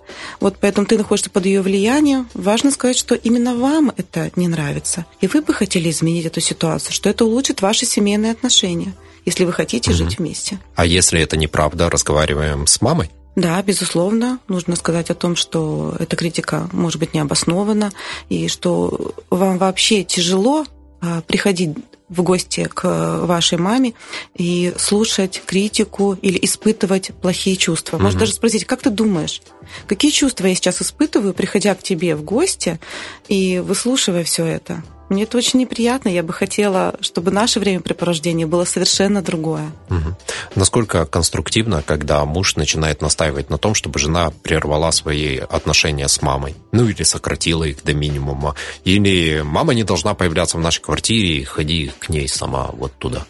[0.41, 5.05] вот поэтому ты находишься под ее влиянием, важно сказать, что именно вам это не нравится.
[5.21, 8.95] И вы бы хотели изменить эту ситуацию, что это улучшит ваши семейные отношения,
[9.27, 9.99] если вы хотите угу.
[9.99, 10.59] жить вместе.
[10.75, 13.11] А если это неправда, разговариваем с мамой?
[13.37, 17.93] Да, безусловно, нужно сказать о том, что эта критика может быть необоснована,
[18.31, 20.65] и что вам вообще тяжело
[21.03, 21.77] а, приходить
[22.09, 22.85] в гости к
[23.27, 23.93] вашей маме
[24.37, 27.99] и слушать критику или испытывать плохие чувства.
[27.99, 28.21] Может угу.
[28.21, 29.43] даже спросить, как ты думаешь,
[29.87, 32.81] какие чувства я сейчас испытываю, приходя к тебе в гости
[33.29, 34.83] и выслушивая все это?
[35.09, 36.09] Мне это очень неприятно.
[36.09, 39.71] Я бы хотела, чтобы наше времяпрепровождение было совершенно другое.
[39.89, 40.17] Угу.
[40.57, 46.57] Насколько конструктивно, когда муж начинает настаивать на том, чтобы жена прервала свои отношения с мамой?
[46.73, 48.55] Ну или сократила их до минимума.
[48.85, 53.27] Или мама не должна появляться в нашей квартире, и ходи к ней сама вот туда.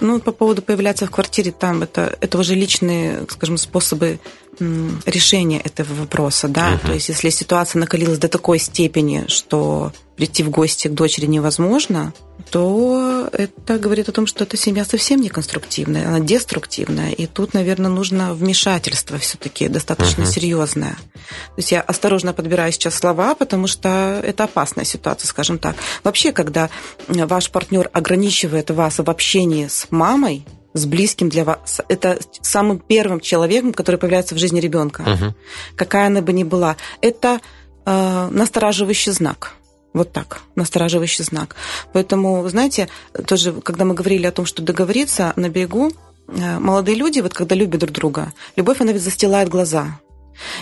[0.00, 4.18] Ну, по поводу появляться в квартире, там это, это уже личные, скажем, способы
[4.58, 6.74] решения этого вопроса, да.
[6.74, 6.86] Угу.
[6.86, 9.92] То есть, если ситуация накалилась до такой степени, что
[10.22, 12.12] прийти в гости к дочери невозможно,
[12.52, 17.10] то это говорит о том, что эта семья совсем не конструктивная, она деструктивная.
[17.10, 20.30] И тут, наверное, нужно вмешательство все-таки достаточно uh-huh.
[20.30, 20.92] серьезное.
[20.92, 25.74] То есть я осторожно подбираю сейчас слова, потому что это опасная ситуация, скажем так.
[26.04, 26.70] Вообще, когда
[27.08, 31.80] ваш партнер ограничивает вас в общении с мамой, с близким для вас.
[31.88, 35.32] Это самым первым человеком, который появляется в жизни ребенка, uh-huh.
[35.74, 36.76] какая она бы ни была.
[37.00, 37.40] Это
[37.84, 39.54] э, настораживающий знак.
[39.92, 41.56] Вот так, настораживающий знак.
[41.92, 42.88] Поэтому, знаете,
[43.26, 45.92] тоже, когда мы говорили о том, что договориться на берегу,
[46.28, 50.00] э, молодые люди, вот когда любят друг друга, любовь, она ведь застилает глаза.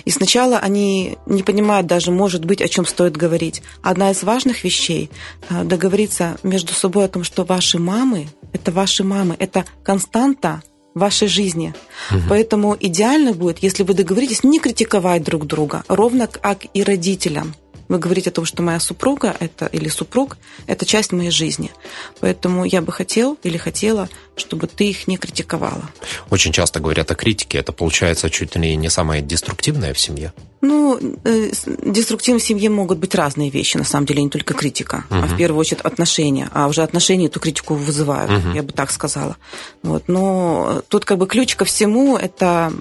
[0.05, 3.63] И сначала они не понимают даже, может быть, о чем стоит говорить.
[3.83, 5.11] Одна из важных вещей
[5.49, 10.63] э,– договориться между собой о том, что ваши мамы– это ваши мамы, это константа
[10.95, 11.73] вашей жизни.
[12.11, 12.21] Угу.
[12.29, 17.55] Поэтому идеально будет, если вы договоритесь не критиковать друг друга, ровно как и родителям
[17.91, 20.39] вы говорите о том, что моя супруга это, или супруг–
[20.69, 21.73] это часть моей жизни.
[22.21, 25.91] Поэтому я бы хотел или хотела, чтобы ты их не критиковала.
[26.31, 27.59] Очень часто говорят о критике.
[27.59, 30.33] Это получается чуть ли не самое деструктивное в семье?
[30.61, 31.51] Ну, э,
[31.85, 35.19] деструктивной в семье могут быть разные вещи, на самом деле, не только критика, угу.
[35.19, 36.49] а в первую очередь отношения.
[36.55, 38.55] А уже отношения эту критику вызывают, угу.
[38.55, 39.37] я бы так сказала.
[39.83, 40.05] Вот.
[40.07, 42.73] Но тут как бы ключ ко всему– это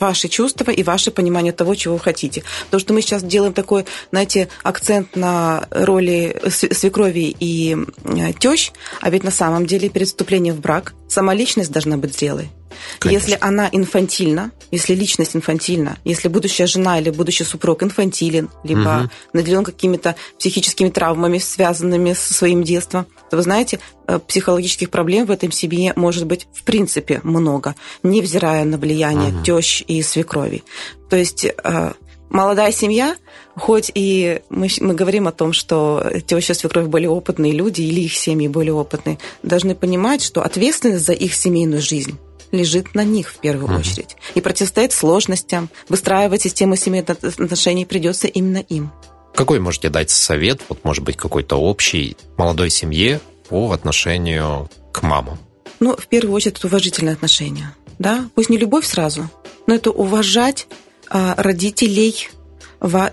[0.00, 2.42] ваши чувства и ваше понимание того, чего вы хотите.
[2.66, 9.10] Потому что мы сейчас делаем такой, знаете, акцент на роли свекрови и э, тещ, а
[9.10, 12.50] ведь на самом деле перед вступлением в брак сама личность должна быть зрелой.
[12.98, 13.30] Конечно.
[13.30, 19.10] Если она инфантильна, если личность инфантильна, если будущая жена или будущий супруг инфантилен, либо угу.
[19.32, 25.30] наделен какими-то психическими травмами, связанными со своим детством, то вы знаете, э, психологических проблем в
[25.30, 29.44] этом семье может быть в принципе много, невзирая на влияние угу.
[29.44, 30.64] тещ и свекрови.
[31.10, 31.92] То есть э,
[32.28, 33.16] молодая семья,
[33.54, 38.00] хоть и мы, мы говорим о том, что теща и свекровь более опытные люди или
[38.00, 42.18] их семьи более опытные, должны понимать, что ответственность за их семейную жизнь
[42.52, 43.80] лежит на них в первую угу.
[43.80, 44.16] очередь.
[44.34, 48.92] И противостоять сложностям, выстраивать систему семейных отношений придется именно им.
[49.34, 55.38] Какой можете дать совет, вот может быть какой-то общий молодой семье по отношению к мамам?
[55.78, 57.74] Ну, в первую очередь, это уважительное отношение.
[57.98, 58.28] Да?
[58.34, 59.28] Пусть не любовь сразу,
[59.66, 60.66] но это уважать
[61.08, 62.28] а, родителей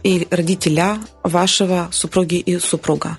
[0.03, 3.17] и родителя вашего супруги и супруга.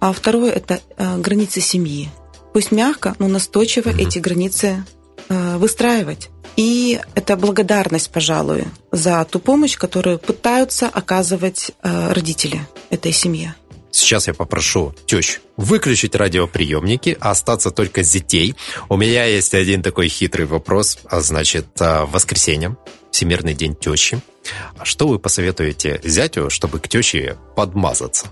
[0.00, 2.10] А второе– это а, границы семьи.
[2.52, 4.06] Пусть мягко, но настойчиво mm-hmm.
[4.06, 4.84] эти границы
[5.28, 6.30] выстраивать.
[6.56, 12.60] И это благодарность, пожалуй, за ту помощь, которую пытаются оказывать э, родители
[12.90, 13.54] этой семье.
[13.90, 18.54] Сейчас я попрошу тещ выключить радиоприемники, а остаться только с детей.
[18.88, 20.98] У меня есть один такой хитрый вопрос.
[21.06, 22.76] А значит, э, воскресенье,
[23.10, 24.20] Всемирный день тещи.
[24.82, 28.26] Что вы посоветуете зятю, чтобы к теще подмазаться?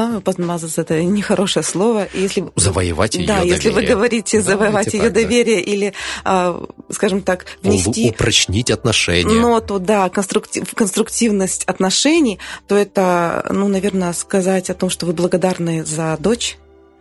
[0.00, 2.08] А, подмазаться это нехорошее слово.
[2.14, 3.54] Если, завоевать ее да, доверие.
[3.54, 5.70] если вы говорите да, завоевать ее так, доверие да.
[5.70, 5.92] или,
[6.24, 8.08] а, скажем так, внести...
[8.08, 9.38] Упрочнить отношения.
[9.38, 15.84] Ноту, да, конструктив, конструктивность отношений, то это, ну, наверное, сказать о том, что вы благодарны
[15.84, 16.56] за дочь,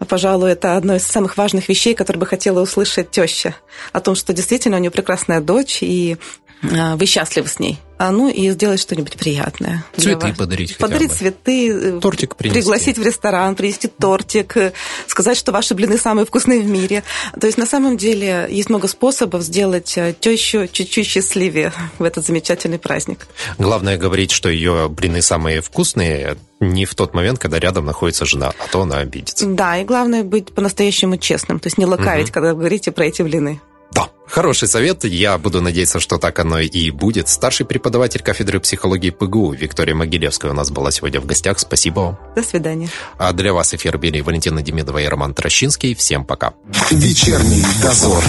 [0.07, 3.55] Пожалуй, это одно из самых важных вещей, которые бы хотела услышать теща.
[3.91, 7.79] О том, что действительно у нее прекрасная дочь, и а, вы счастливы с ней.
[7.99, 9.83] А ну и сделать что-нибудь приятное.
[9.97, 11.69] Цветы подарить Подарить цветы.
[11.69, 12.61] Э, тортик принести.
[12.61, 14.71] Пригласить в ресторан, принести тортик, э,
[15.05, 17.03] сказать, что ваши блины самые вкусные в мире.
[17.37, 22.25] То есть на самом деле есть много способов сделать э, тещу чуть-чуть счастливее в этот
[22.25, 23.27] замечательный праздник.
[23.57, 28.53] Главное говорить, что ее блины самые вкусные, не в тот момент, когда рядом находится жена,
[28.57, 29.45] а то она обидится.
[29.45, 32.33] Да, и главное быть по-настоящему честным, то есть не лукавить, угу.
[32.33, 33.59] когда вы говорите про эти блины.
[33.91, 35.03] Да, Хороший совет.
[35.05, 37.29] Я буду надеяться, что так оно и будет.
[37.29, 41.59] Старший преподаватель кафедры психологии ПГУ Виктория Могилевская у нас была сегодня в гостях.
[41.59, 42.19] Спасибо вам.
[42.35, 42.89] До свидания.
[43.17, 45.95] А для вас эфир вели Валентина Демидова и Роман Трощинский.
[45.95, 46.53] Всем пока.
[46.91, 48.23] Вечерний дозор.